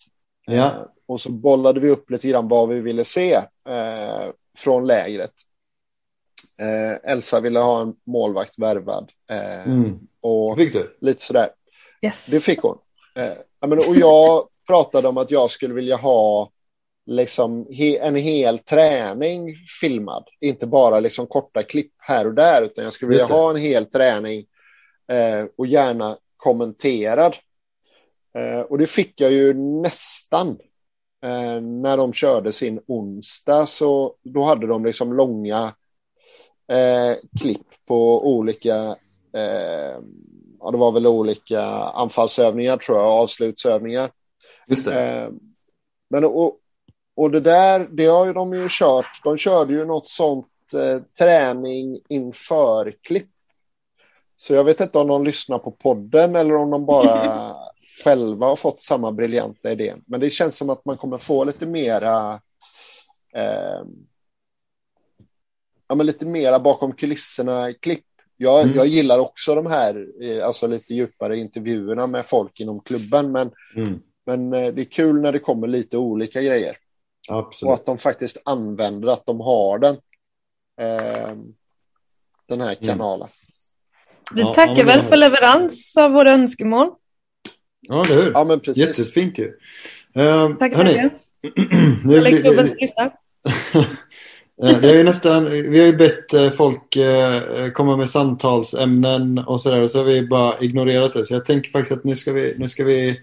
[0.47, 0.67] Ja.
[0.67, 3.35] Eh, och så bollade vi upp lite grann vad vi ville se
[3.69, 5.33] eh, från lägret.
[6.61, 9.13] Eh, Elsa ville ha en målvakt värvad.
[9.31, 9.99] Eh, mm.
[10.21, 10.97] och fick du?
[11.01, 11.51] Lite sådär.
[12.03, 12.27] Yes.
[12.27, 12.79] Det fick hon.
[13.15, 16.51] Eh, och jag pratade om att jag skulle vilja ha
[17.07, 20.25] liksom he, en hel träning filmad.
[20.41, 23.87] Inte bara liksom korta klipp här och där, utan jag skulle vilja ha en hel
[23.87, 24.47] träning
[25.13, 27.37] eh, och gärna kommenterad.
[28.35, 30.59] Eh, och det fick jag ju nästan.
[31.25, 35.75] Eh, när de körde sin onsdag så då hade de liksom långa
[36.73, 38.97] eh, klipp på olika,
[39.33, 39.99] eh,
[40.61, 44.11] ja det var väl olika anfallsövningar tror jag, avslutsövningar.
[44.69, 45.03] Just det.
[45.03, 45.31] Eh,
[46.11, 46.59] men och,
[47.17, 51.03] och det där, det har ju de ju kört, de körde ju något sånt eh,
[51.19, 53.31] träning inför klipp.
[54.37, 57.55] Så jag vet inte om de lyssnar på podden eller om de bara
[58.05, 59.95] själva har fått samma briljanta idé.
[60.07, 62.41] Men det känns som att man kommer få lite mera
[63.35, 63.83] eh,
[65.89, 68.05] ja, men lite mera bakom kulisserna klipp.
[68.37, 68.77] Jag, mm.
[68.77, 73.33] jag gillar också de här eh, alltså lite djupare intervjuerna med folk inom klubben.
[73.33, 74.01] Men, mm.
[74.29, 76.77] Men eh, det är kul när det kommer lite olika grejer.
[77.29, 77.69] Absolut.
[77.69, 79.95] Och att de faktiskt använder att de har den.
[80.81, 81.35] Eh,
[82.49, 82.89] den här mm.
[82.89, 83.29] kanalen.
[84.35, 86.91] Vi ja, tackar väl för leverans av våra önskemål.
[87.81, 88.33] Ja, det hur?
[88.33, 88.99] Ja, men precis.
[88.99, 89.47] Jättefint ju.
[90.17, 91.13] Uh, tack, hörni, tack.
[92.05, 93.13] nu blir det...
[94.63, 99.61] Eh, det är nästan, vi har ju bett eh, folk eh, komma med samtalsämnen och
[99.61, 101.27] sådär och så har vi bara ignorerat det.
[101.27, 103.21] Så jag tänker faktiskt att nu ska vi, nu ska vi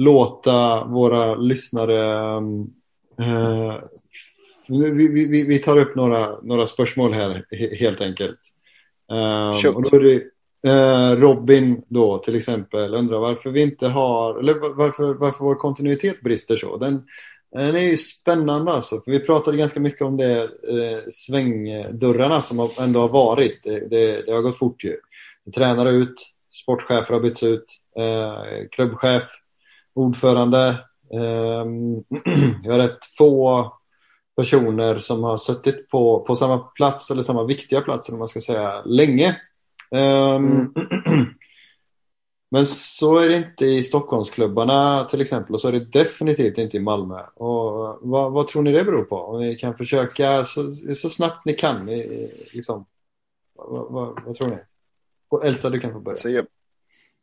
[0.00, 2.36] låta våra lyssnare
[3.20, 3.78] uh,
[4.68, 7.44] vi, vi, vi, tar upp några, några spörsmål här
[7.80, 8.38] helt enkelt.
[9.08, 10.22] Um, och då är det,
[10.70, 16.20] uh, Robin då till exempel undrar varför vi inte har, eller varför, varför vår kontinuitet
[16.20, 16.76] brister så.
[16.76, 17.02] Den,
[17.52, 19.00] den är ju spännande alltså.
[19.00, 23.62] För vi pratade ganska mycket om det eh, svängdörrarna som ändå har varit.
[23.62, 24.96] Det, det, det har gått fort ju.
[25.54, 26.14] Tränare ut,
[26.62, 27.64] sportchefer har bytts ut,
[27.98, 29.24] eh, klubbchef,
[29.94, 30.68] ordförande.
[31.12, 31.64] Eh,
[32.62, 33.72] jag har rätt få
[34.36, 38.40] personer som har suttit på, på samma plats eller samma viktiga plats, eller man ska
[38.40, 39.40] säga, länge.
[39.90, 40.72] Um, mm.
[42.50, 46.76] Men så är det inte i Stockholmsklubbarna till exempel och så är det definitivt inte
[46.76, 47.20] i Malmö.
[47.34, 49.16] Och vad, vad tror ni det beror på?
[49.16, 51.86] Om ni kan försöka så, så snabbt ni kan.
[52.52, 52.86] Liksom.
[53.54, 54.56] Vad, vad, vad, tror ni?
[55.28, 56.16] Och Elsa, du kan få börja.
[56.16, 56.42] Så, ja.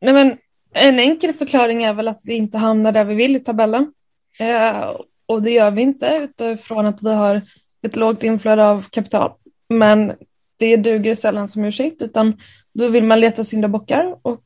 [0.01, 0.37] Nej, men
[0.73, 3.91] en enkel förklaring är väl att vi inte hamnar där vi vill i tabellen.
[4.39, 4.91] Eh,
[5.25, 7.41] och det gör vi inte utifrån att vi har
[7.81, 9.31] ett lågt inflöde av kapital.
[9.69, 10.13] Men
[10.57, 12.37] det duger sällan som ursäkt utan
[12.73, 14.43] då vill man leta syndabockar och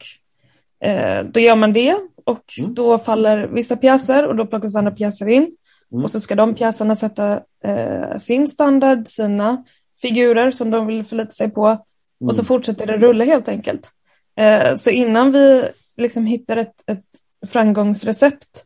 [0.82, 1.96] Eh, då gör man det
[2.26, 2.74] och mm.
[2.74, 5.52] då faller vissa pjäser och då plockas andra pjäser in.
[5.92, 6.04] Mm.
[6.04, 9.64] Och så ska de pjäserna sätta eh, sin standard, sina
[10.02, 11.66] figurer som de vill förlita sig på.
[11.68, 11.80] Mm.
[12.28, 13.92] Och så fortsätter det rulla helt enkelt.
[14.36, 17.06] Eh, så innan vi liksom hittar ett, ett
[17.48, 18.66] framgångsrecept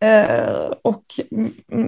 [0.00, 1.04] eh, och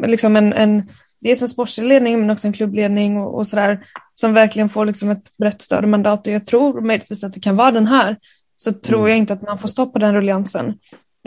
[0.06, 0.88] liksom en, en
[1.20, 5.10] dels en sportslig ledning men också en klubbledning och, och sådär som verkligen får liksom
[5.10, 8.16] ett brett och mandat och jag tror möjligtvis att det kan vara den här
[8.56, 9.08] så tror mm.
[9.08, 10.68] jag inte att man får stopp på den rulliansen.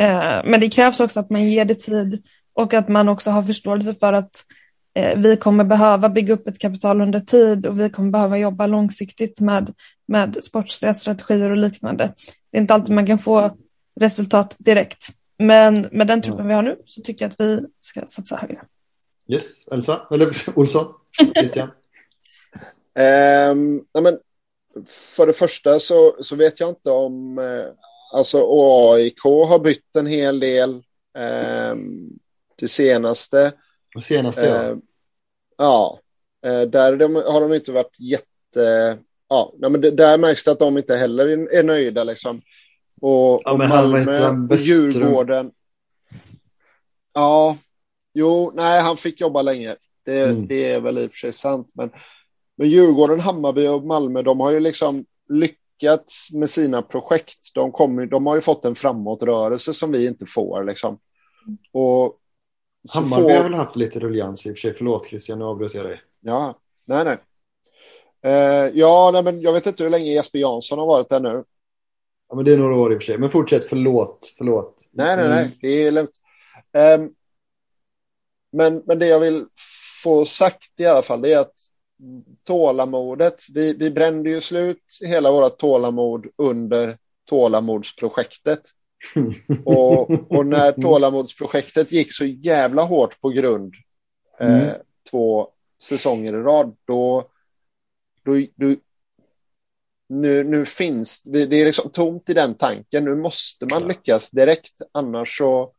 [0.01, 3.43] Eh, men det krävs också att man ger det tid och att man också har
[3.43, 4.45] förståelse för att
[4.95, 8.67] eh, vi kommer behöva bygga upp ett kapital under tid och vi kommer behöva jobba
[8.67, 9.73] långsiktigt med,
[10.07, 12.13] med sportsliga strategier och liknande.
[12.51, 13.57] Det är inte alltid man kan få
[13.99, 15.07] resultat direkt.
[15.37, 18.61] Men med den truppen vi har nu så tycker jag att vi ska satsa högre.
[19.27, 20.93] Yes, Elsa, eller Olsson,
[21.35, 21.69] Christian.
[23.51, 24.19] um, ja, men
[24.87, 27.65] för det första så, så vet jag inte om eh,
[28.13, 30.83] alltså AIK har bytt en hel del
[31.17, 31.75] eh,
[32.55, 33.53] det senaste.
[33.95, 34.69] Det senaste ja.
[34.69, 34.77] Eh,
[35.57, 35.99] ja,
[36.45, 38.97] eh, där de, har de inte varit jätte...
[39.31, 42.41] Ja, men det, där märks det att de inte heller är, är nöjda liksom.
[43.01, 45.51] Och, ja, och Malmö och Djurgården.
[47.13, 47.57] Ja,
[48.13, 49.75] jo, nej, han fick jobba länge.
[50.05, 50.47] Det, mm.
[50.47, 51.71] det är väl i och för sig sant.
[51.73, 51.91] Men,
[52.57, 57.53] men Djurgården, Hammarby och Malmö, de har ju liksom lyckats med sina projekt.
[57.53, 60.63] De, kommer, de har ju fått en framåtrörelse som vi inte får.
[60.63, 60.99] Liksom.
[61.71, 62.17] Och
[62.93, 63.31] Hammarby får...
[63.31, 64.73] har väl haft lite ruljans i och för sig.
[64.73, 66.01] Förlåt Christian, nu avbröt jag dig.
[66.19, 67.17] Ja, nej, nej.
[68.25, 71.43] Uh, ja, nej, men jag vet inte hur länge Jesper Jansson har varit där nu.
[72.29, 73.17] Ja, men det är några år i och för sig.
[73.17, 74.33] Men fortsätt, förlåt.
[74.37, 74.89] förlåt.
[74.91, 75.51] Nej, nej, nej, mm.
[75.61, 76.11] det är lugnt.
[76.73, 77.13] Um,
[78.51, 79.45] men, men det jag vill
[80.03, 81.53] få sagt i alla fall, det är att
[82.43, 86.97] tålamodet, vi, vi brände ju slut hela vårt tålamod under
[87.29, 88.61] tålamodsprojektet.
[89.65, 93.73] och, och när tålamodsprojektet gick så jävla hårt på grund
[94.39, 94.75] eh, mm.
[95.09, 95.47] två
[95.81, 97.30] säsonger i rad, då,
[98.23, 98.75] då, då
[100.11, 103.05] nu, nu finns det, är liksom tomt i den tanken.
[103.05, 105.73] Nu måste man lyckas direkt, annars så,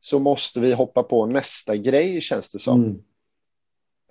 [0.00, 2.84] så måste vi hoppa på nästa grej känns det som.
[2.84, 3.02] Mm.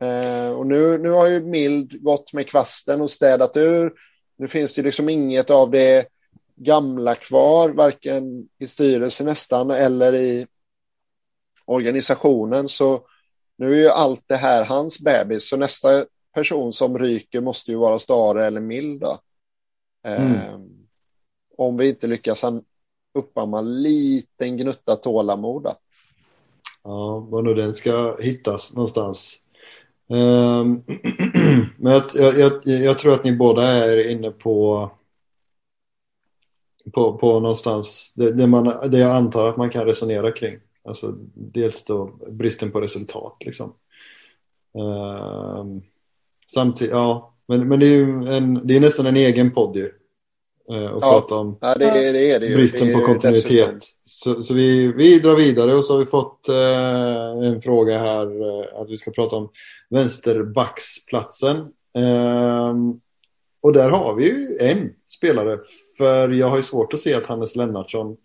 [0.01, 3.93] Eh, och nu, nu har ju Mild gått med kvasten och städat ur.
[4.37, 6.07] Nu finns det liksom inget av det
[6.55, 10.47] gamla kvar, varken i styrelsen nästan eller i
[11.65, 12.69] organisationen.
[12.69, 13.07] Så
[13.57, 15.49] nu är ju allt det här hans bebis.
[15.49, 16.05] Så nästa
[16.37, 19.03] person som ryker måste ju vara Stare eller Mild.
[20.03, 20.33] Mm.
[20.33, 20.59] Eh,
[21.57, 22.43] om vi inte lyckas
[23.13, 25.67] uppamma liten gnutta tålamod.
[26.83, 29.39] Ja, var nu den ska hittas någonstans.
[30.07, 30.83] Um,
[31.77, 34.89] men jag, jag, jag, tror att ni båda är inne på
[36.93, 40.59] på, på någonstans det, det, man, det jag antar att man kan resonera kring.
[40.83, 43.73] Alltså dels då bristen på resultat liksom.
[44.73, 45.83] Um,
[46.53, 49.91] samtidigt, ja, men, men det är ju en, det är nästan en egen podd ju.
[50.71, 53.83] Uh, och ja, prata om ja, det, det är det bristen det på kontinuitet.
[54.05, 58.25] Så, så, vi, vi drar vidare och så har vi fått uh, en fråga här
[58.25, 59.49] uh, att vi ska prata om
[59.89, 61.57] vänsterbacksplatsen.
[61.93, 63.01] Um,
[63.61, 65.59] och där har vi ju en spelare.
[65.97, 68.17] För jag har ju svårt att se att Hannes Lennartsson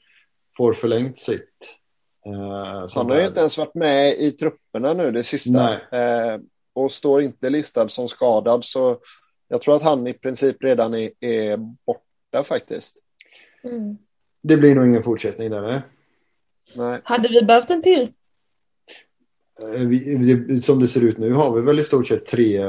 [0.56, 1.76] får förlängt sitt.
[2.26, 5.72] Uh, han har ju inte ens varit med i trupperna nu det sista.
[5.72, 6.40] Uh,
[6.74, 8.64] och står inte listad som skadad.
[8.64, 8.98] Så
[9.48, 12.98] jag tror att han i princip redan är, är borta faktiskt.
[13.64, 13.96] Mm.
[14.42, 15.62] Det blir nog ingen fortsättning där.
[15.62, 15.80] Nej.
[16.76, 17.00] nej.
[17.04, 18.12] Hade vi behövt en till?
[19.62, 22.64] Eh, vi, som det ser ut nu har vi väl i stort sett tre,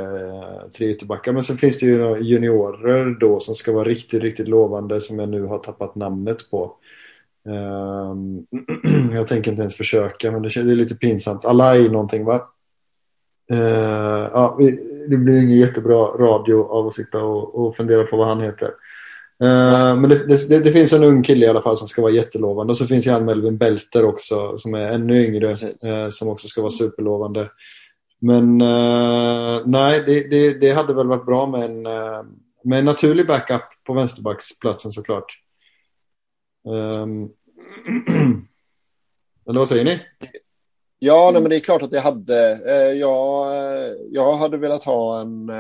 [0.78, 1.34] tre ytterbackar.
[1.34, 5.30] Men sen finns det ju juniorer då som ska vara riktigt, riktigt lovande som jag
[5.30, 6.76] nu har tappat namnet på.
[7.45, 8.45] Um,
[9.14, 11.45] jag tänker inte ens försöka men det, det är lite pinsamt.
[11.45, 12.53] Alai någonting va?
[13.51, 14.57] Uh, ja,
[15.09, 18.67] det blir ingen jättebra radio av att sitta och, och fundera på vad han heter.
[19.43, 22.11] Uh, men det, det, det, finns en ung kille i alla fall som ska vara
[22.11, 22.71] jättelovande.
[22.71, 25.49] Och så finns Jan Melvin Belter också som är ännu yngre.
[25.49, 27.49] Uh, som också ska vara superlovande.
[28.19, 28.57] Men
[29.65, 31.81] nej, det, det, hade väl varit bra med en,
[32.63, 35.25] med en naturlig backup på vänsterbacksplatsen såklart.
[36.65, 37.29] Um,
[39.49, 39.99] eller vad säger ni?
[41.06, 42.62] Ja, nej, men det är klart att det hade.
[42.93, 43.47] Jag,
[44.12, 45.51] jag hade velat ha en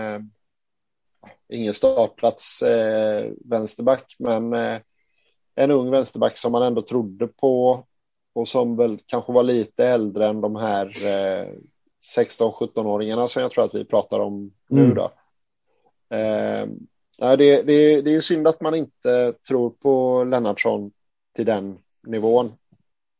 [1.53, 4.77] ingen startplats eh, vänsterback, men eh,
[5.55, 7.85] en ung vänsterback som man ändå trodde på
[8.33, 11.47] och som väl kanske var lite äldre än de här eh,
[12.17, 14.33] 16-17-åringarna som jag tror att vi pratar om
[14.71, 14.87] mm.
[14.87, 15.11] nu då.
[16.17, 16.67] Eh,
[17.37, 20.91] det, det, det är synd att man inte tror på Lennartsson
[21.35, 21.77] till den
[22.07, 22.45] nivån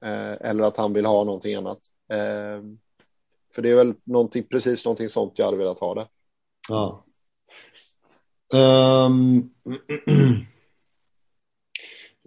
[0.06, 1.80] eh, eller att han vill ha någonting annat.
[2.14, 2.62] Eh,
[3.56, 6.08] för det är väl någonting, precis någonting sånt jag hade velat ha det.
[6.70, 7.06] Ja,
[8.54, 9.50] Um,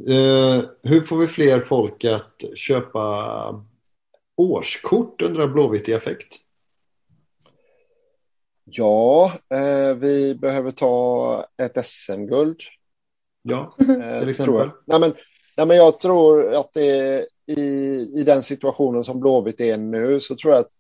[0.09, 3.65] uh, hur får vi fler folk att köpa
[4.37, 6.35] årskort undrar Blåvitt i affekt?
[8.65, 12.61] Ja, eh, vi behöver ta ett SM-guld.
[13.45, 14.55] Ja, eh, till exempel.
[14.55, 14.71] Jag.
[14.87, 15.15] Nej, men,
[15.57, 17.61] nej, men jag tror att det i,
[18.15, 20.73] i den situationen som Blåvitt är nu så tror jag att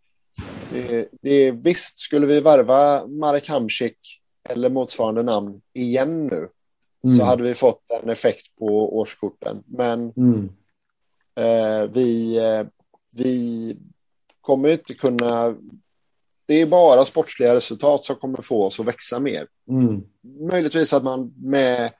[0.70, 3.98] det, det, visst skulle vi varva Marek Hamsik
[4.48, 6.48] eller motsvarande namn igen nu
[7.16, 9.62] så hade vi fått en effekt på årskorten.
[9.66, 10.48] Men Mm.
[11.34, 12.66] eh, vi, eh,
[13.12, 13.76] vi
[14.40, 15.56] kommer inte kunna...
[16.46, 19.46] Det är bara sportsliga resultat som kommer få oss att växa mer.
[19.68, 20.02] Mm.
[20.50, 21.92] Möjligtvis att man med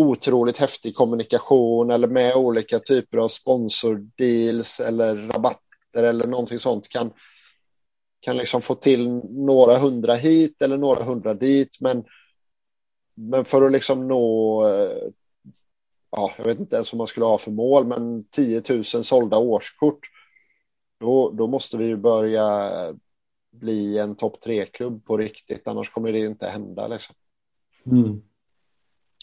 [0.00, 7.12] otroligt häftig kommunikation eller med olika typer av sponsordeals eller rabatter eller någonting sånt kan,
[8.20, 11.80] kan liksom få till några hundra hit eller några hundra dit.
[11.80, 12.04] Men,
[13.14, 14.62] men för att liksom nå,
[16.10, 19.38] ja, jag vet inte ens vad man skulle ha för mål, men 10 000 sålda
[19.38, 20.00] årskort,
[21.00, 22.70] då, då måste vi ju börja
[23.52, 26.88] bli en topp tre-klubb på riktigt, annars kommer det inte hända.
[26.88, 27.14] Liksom.
[27.86, 28.22] Mm.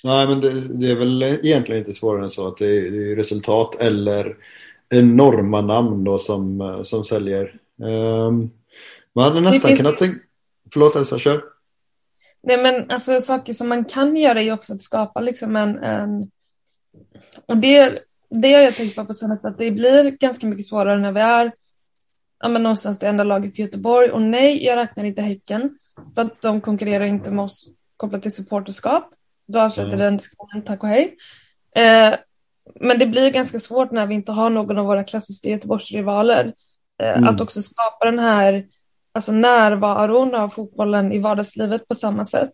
[0.04, 3.12] Nej, men det, det är väl egentligen inte svårare än så att det är, det
[3.12, 4.36] är resultat eller
[4.89, 7.60] enorma namn då som, som säljer.
[7.78, 8.52] Um,
[9.14, 10.20] man hade nästan finns- kunnat tänka...
[10.74, 11.43] Förlåt Elsa, kör.
[12.43, 16.32] Nej men alltså saker som man kan göra är också att skapa liksom en, en...
[17.45, 21.00] Och det, det har jag tänkt på på senaste att det blir ganska mycket svårare
[21.00, 21.52] när vi är
[22.39, 24.12] ja, men någonstans det enda laget i Göteborg.
[24.12, 25.78] Och nej, jag räknar inte Häcken
[26.16, 27.68] för att de konkurrerar inte med oss
[27.98, 29.14] kopplat till supporterskap.
[29.48, 30.00] Då avslutar Mm.
[30.00, 31.16] den diskussionen, tack och hej.
[31.76, 32.16] Eh,
[32.80, 36.54] men det blir ganska svårt när vi inte har någon av våra klassiska Göteborgsrivaler
[37.04, 37.28] eh, Mm.
[37.28, 38.66] att också skapa den här
[39.12, 42.54] alltså närvaron av fotbollen i vardagslivet på samma sätt.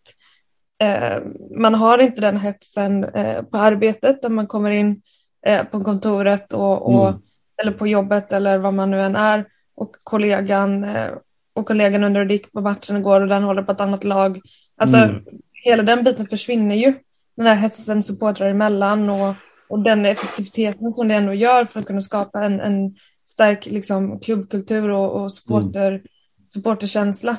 [0.84, 1.18] Eh,
[1.58, 5.02] man har inte den hetsen eh, på arbetet där man kommer in
[5.46, 7.22] eh, på kontoret och, och, Mm.
[7.62, 11.12] eller på jobbet eller vad man nu än är och kollegan eh,
[11.54, 14.04] och kollegan undrar hur det gick på matchen igår och den håller på ett annat
[14.04, 14.42] lag.
[14.78, 15.24] Alltså Mm.
[15.64, 16.94] Hela den biten försvinner ju.
[17.36, 19.36] Den här hetsen supportrar emellan och,
[19.70, 22.96] och den effektiviteten som det ändå gör för att kunna skapa en, en
[23.26, 26.02] stark liksom, klubbkultur och, och supporter,
[26.48, 27.38] supporterkänsla.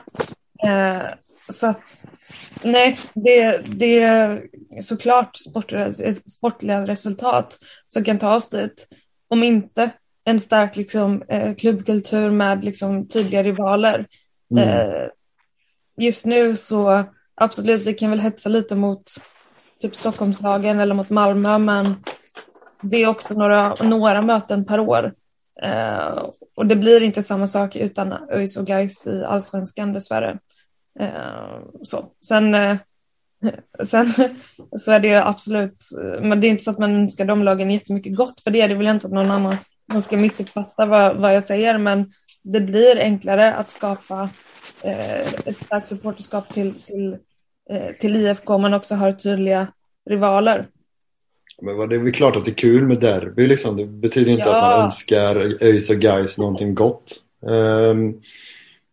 [0.66, 1.02] Eh,
[1.48, 1.80] så att
[2.64, 4.42] nej, det, det är
[4.82, 8.88] såklart sportliga, sportliga resultat som kan ta oss dit.
[9.28, 9.90] Om inte
[10.24, 14.06] en stark liksom, eh, klubbkultur med liksom, tydliga rivaler.
[14.50, 14.68] Mm.
[14.68, 15.08] Eh,
[15.96, 17.04] just nu så
[17.35, 19.03] absolut, vi kan väl hetsa lite mot
[19.80, 21.97] typ Stockholmslagen eller mot Malmö, men
[22.80, 25.12] det är också några, några möten per år.
[25.62, 30.39] Eh, och det blir inte samma sak utan ÖIS och Gais i allsvenskan dessvärre.
[31.01, 32.05] Eh, så.
[32.26, 32.76] Sen, eh,
[33.85, 34.07] sen
[34.76, 35.78] så är det ju absolut,
[36.20, 38.68] men det är inte så att man önskar de lagen jättemycket gott, för det är
[38.68, 39.57] det jag inte att någon annan
[39.93, 42.12] man ska missuppfatta vad, vad jag säger, men
[42.43, 44.30] det blir enklare att skapa
[45.44, 47.16] ett starkt supporterskap till, till,
[47.70, 49.66] eh, till IFK om man också har tydliga
[50.10, 50.68] rivaler.
[51.62, 53.76] Men det är väl klart att det är kul med derby liksom.
[53.76, 54.56] Det betyder inte Ja.
[54.56, 57.12] att man önskar ÖIS och Gais någonting gott.
[57.42, 58.20] Um,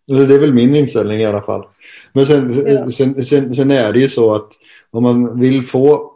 [0.07, 1.65] det är väl min inställning i alla fall.
[2.13, 2.89] Men sen, Ja.
[2.89, 4.51] sen, sen, sen är det ju så att
[4.91, 6.11] om man vill få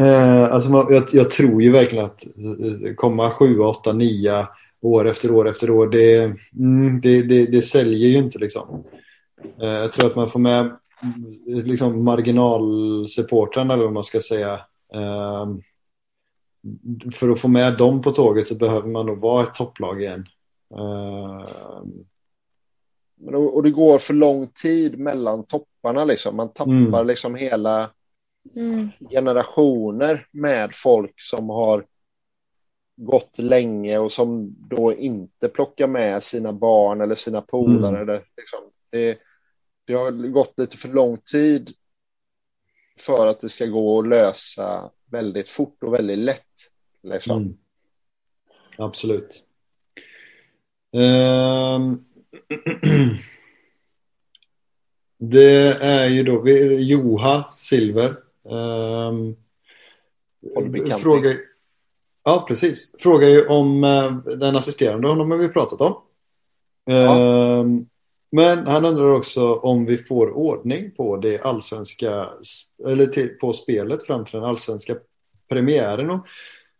[0.00, 4.46] eh, alltså man, jag, jag tror ju verkligen att eh, komma 7, 8, 9
[4.82, 8.84] år efter år efter år det, mm, det, det, det säljer ju inte liksom.
[9.60, 14.60] Eh, jag tror att man får med mm, liksom marginalsupportrarna eller vad man ska säga
[14.94, 15.62] Ehm,
[17.12, 20.26] för att få med dem på tåget så behöver man nog vara ett topplag igen.
[23.16, 26.36] Men, och, och det går för lång tid mellan topparna liksom.
[26.36, 27.06] Man tappar Mm.
[27.06, 27.90] liksom hela
[28.56, 28.88] Mm.
[29.10, 31.84] generationer med folk som har
[33.00, 37.88] gått länge och som då inte plockar med sina barn eller sina polare.
[37.88, 38.02] Mm.
[38.02, 38.60] Eller, liksom,
[38.90, 39.18] det,
[39.84, 41.74] det har gått lite för lång tid
[42.98, 46.70] för att det ska gå att lösa väldigt fort och väldigt lätt.
[47.02, 47.36] Liksom.
[47.36, 47.56] mm.
[48.76, 49.42] Absolut.
[50.92, 52.04] Ehm,
[55.18, 56.48] det är ju då
[56.78, 58.16] Joha Silver.
[58.44, 59.36] Um,
[60.54, 61.02] Poddbekant.
[61.02, 61.36] frågar,
[62.24, 62.92] ja, precis.
[62.98, 66.02] Frågar ju om eh, den assisterande honom har vi pratat om.
[66.90, 67.86] Ehm,
[68.32, 72.28] men han undrar också om vi får ordning på det allsvenska
[72.86, 74.96] eller till, på spelet fram till den allsvenska
[75.48, 76.10] premiären.
[76.10, 76.26] Och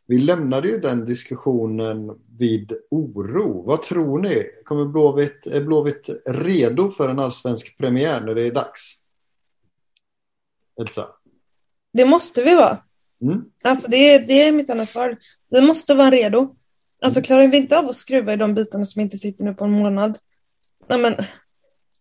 [0.07, 3.63] vi lämnade ju den diskussionen vid oro.
[3.67, 4.47] Vad tror ni?
[4.65, 8.97] Kommer Blåvitt, är Blåvitt redo för en allsvensk premiär när det är dags?
[10.81, 11.09] Elsa?
[11.93, 12.83] Det måste vi vara.
[13.23, 13.45] Mm?
[13.65, 15.17] Alltså det, är- det är mitt enda svar.
[15.51, 16.55] Vi måste vara redo.
[17.03, 19.65] Alltså klarar vi inte av att skruva i de bitarna som inte sitter nu på
[19.65, 20.19] en månad.
[20.89, 21.15] Nej, men,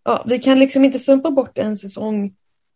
[0.03, 2.33] ja, vi kan liksom inte sumpa bort en säsong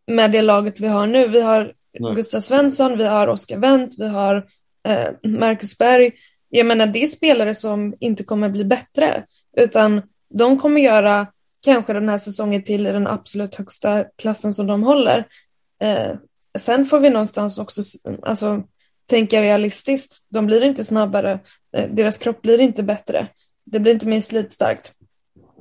[0.08, 1.28] med det laget vi har nu.
[1.28, 2.16] Vi har Nej.
[2.16, 4.46] Gustav Svensson, vi har Oskar Wendt, vi har
[4.88, 6.12] eh, Marcus Berg.
[6.50, 9.26] Jag menar det är spelare som inte kommer bli bättre
[9.58, 11.28] utan de kommer göra
[11.62, 15.24] kanske den här säsongen till i den absolut högsta klassen som de håller.
[15.82, 16.12] Eh,
[16.58, 17.82] sen får vi någonstans också
[18.22, 18.64] alltså,
[19.06, 20.26] tänka realistiskt.
[20.30, 21.40] De blir inte snabbare,
[21.78, 23.28] eh, deras kropp blir inte bättre.
[23.66, 24.94] Det blir inte mer slitstarkt.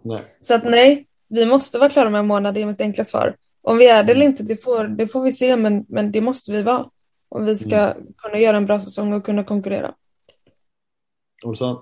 [0.04, 0.20] Nej.
[0.40, 3.36] Så att nej, vi måste vara klara med en månad, det är mitt enkla svar.
[3.62, 6.20] Om vi är det eller inte, det får, det får vi se, men, men det
[6.20, 6.88] måste vi vara.
[7.28, 8.06] Om vi ska Mm.
[8.16, 9.94] kunna göra en bra säsong och kunna konkurrera.
[11.44, 11.76] Olsson?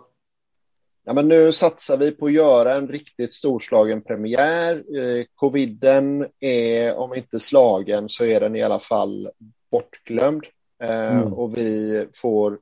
[1.05, 4.77] Ja, men nu satsar vi på att göra en riktigt storslagen premiär.
[4.77, 9.31] Eh, coviden är, om inte slagen, så är den i alla fall
[9.71, 10.45] bortglömd.
[10.83, 11.33] Eh, Mm.
[11.33, 12.59] Och vi får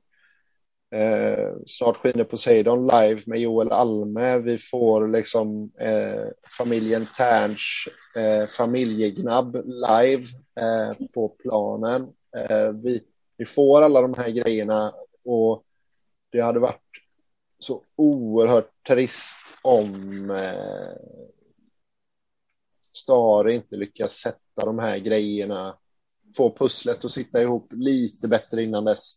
[0.95, 4.37] eh, snart skiner Poseidon live med Joel Alme.
[4.37, 6.25] Vi får liksom eh,
[6.57, 10.23] familjen Terns eh, familjegnabb live
[10.59, 12.07] eh, på planen.
[12.83, 13.01] Vi,
[13.37, 14.93] vi får alla de här grejerna
[15.25, 15.63] och
[16.31, 16.88] det hade varit
[17.59, 21.19] så oerhört trist om eh,
[22.91, 25.75] Stare inte lyckas sätta de här grejerna,
[26.37, 29.13] få pusslet att sitta ihop lite bättre innan dess.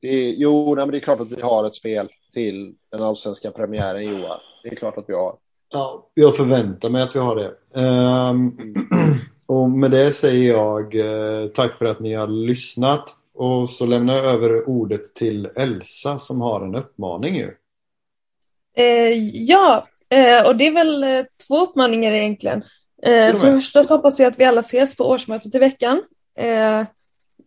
[0.00, 3.02] Det är, jo, nej, men det är klart att vi har ett spel till den
[3.02, 4.40] allsvenska premiären, Johan.
[4.62, 5.36] Det är klart att vi har.
[5.68, 7.54] Ja, jag förväntar mig att vi har det.
[7.74, 8.56] Ehm,
[9.46, 13.16] och med det säger jag eh, tack för att ni har lyssnat.
[13.34, 17.54] Och så lämnar jag över ordet till Elsa som har en uppmaning ju.
[18.76, 22.62] Eh, ja, eh, och det är väl eh, två uppmaningar egentligen.
[23.02, 26.02] Eh, för det första så hoppas jag att vi alla ses på årsmötet i veckan.
[26.38, 26.84] Eh,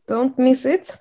[0.10, 0.98] don't miss it.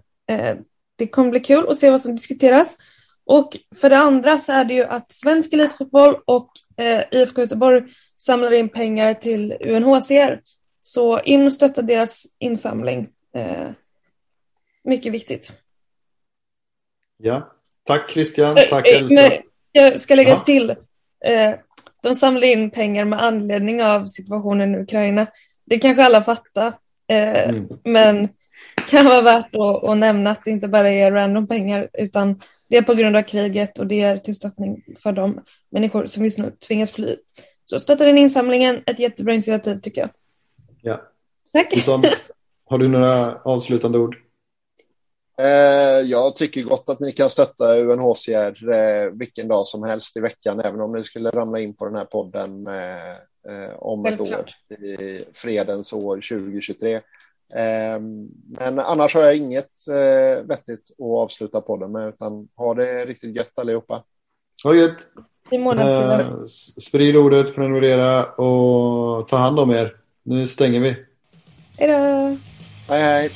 [0.96, 2.76] Det kommer bli kul att se vad som diskuteras.
[3.24, 7.82] Och för det andra så är det ju att svensk elitfotboll och eh, IFK Göteborg
[8.16, 10.40] samlar in pengar till UNHCR.
[10.82, 13.08] Så in och stötta deras insamling.
[14.84, 15.52] Mycket viktigt.
[17.16, 17.52] Ja.
[17.84, 19.14] Tack Christian, tack Elsa.
[19.14, 20.44] nej, Jag ska läggas Ja.
[20.44, 20.70] till.
[21.24, 21.54] Eh,
[22.02, 25.26] de samlar in pengar med anledning av situationen i Ukraina.
[25.64, 26.66] Det kanske alla fattar.
[27.08, 27.68] Eh, Mm.
[27.84, 28.28] Men
[28.90, 32.76] kan vara värt att, att nämna att det inte bara är random pengar utan det
[32.76, 35.40] är på grund av kriget och det är till stöttning för de
[35.70, 37.16] människor som just nu tvingas fly.
[37.64, 40.10] Så stötta den insamlingen, ett jättebra initiativ tycker jag.
[40.82, 41.00] Ja.
[41.52, 41.74] Tack!
[42.66, 44.16] Har du några avslutande ord?
[45.38, 50.20] Eh, jag tycker gott att ni kan stötta UNHCR eh, vilken dag som helst i
[50.20, 54.50] veckan, även om ni skulle ramla in på den här podden eh, om ett år,
[54.70, 56.94] i fredens år 2023.
[56.94, 57.00] Eh,
[58.58, 63.36] men annars har jag inget eh, vettigt att avsluta podden med, utan ha det riktigt
[63.36, 64.02] gött allihopa.
[64.64, 65.08] Ha det gött!
[65.50, 66.44] Eh,
[66.80, 69.96] sprid ordet, prenumerera och ta hand om er.
[70.22, 70.96] Nu stänger vi.
[71.76, 72.38] Hej då!
[72.88, 73.30] Hej hej!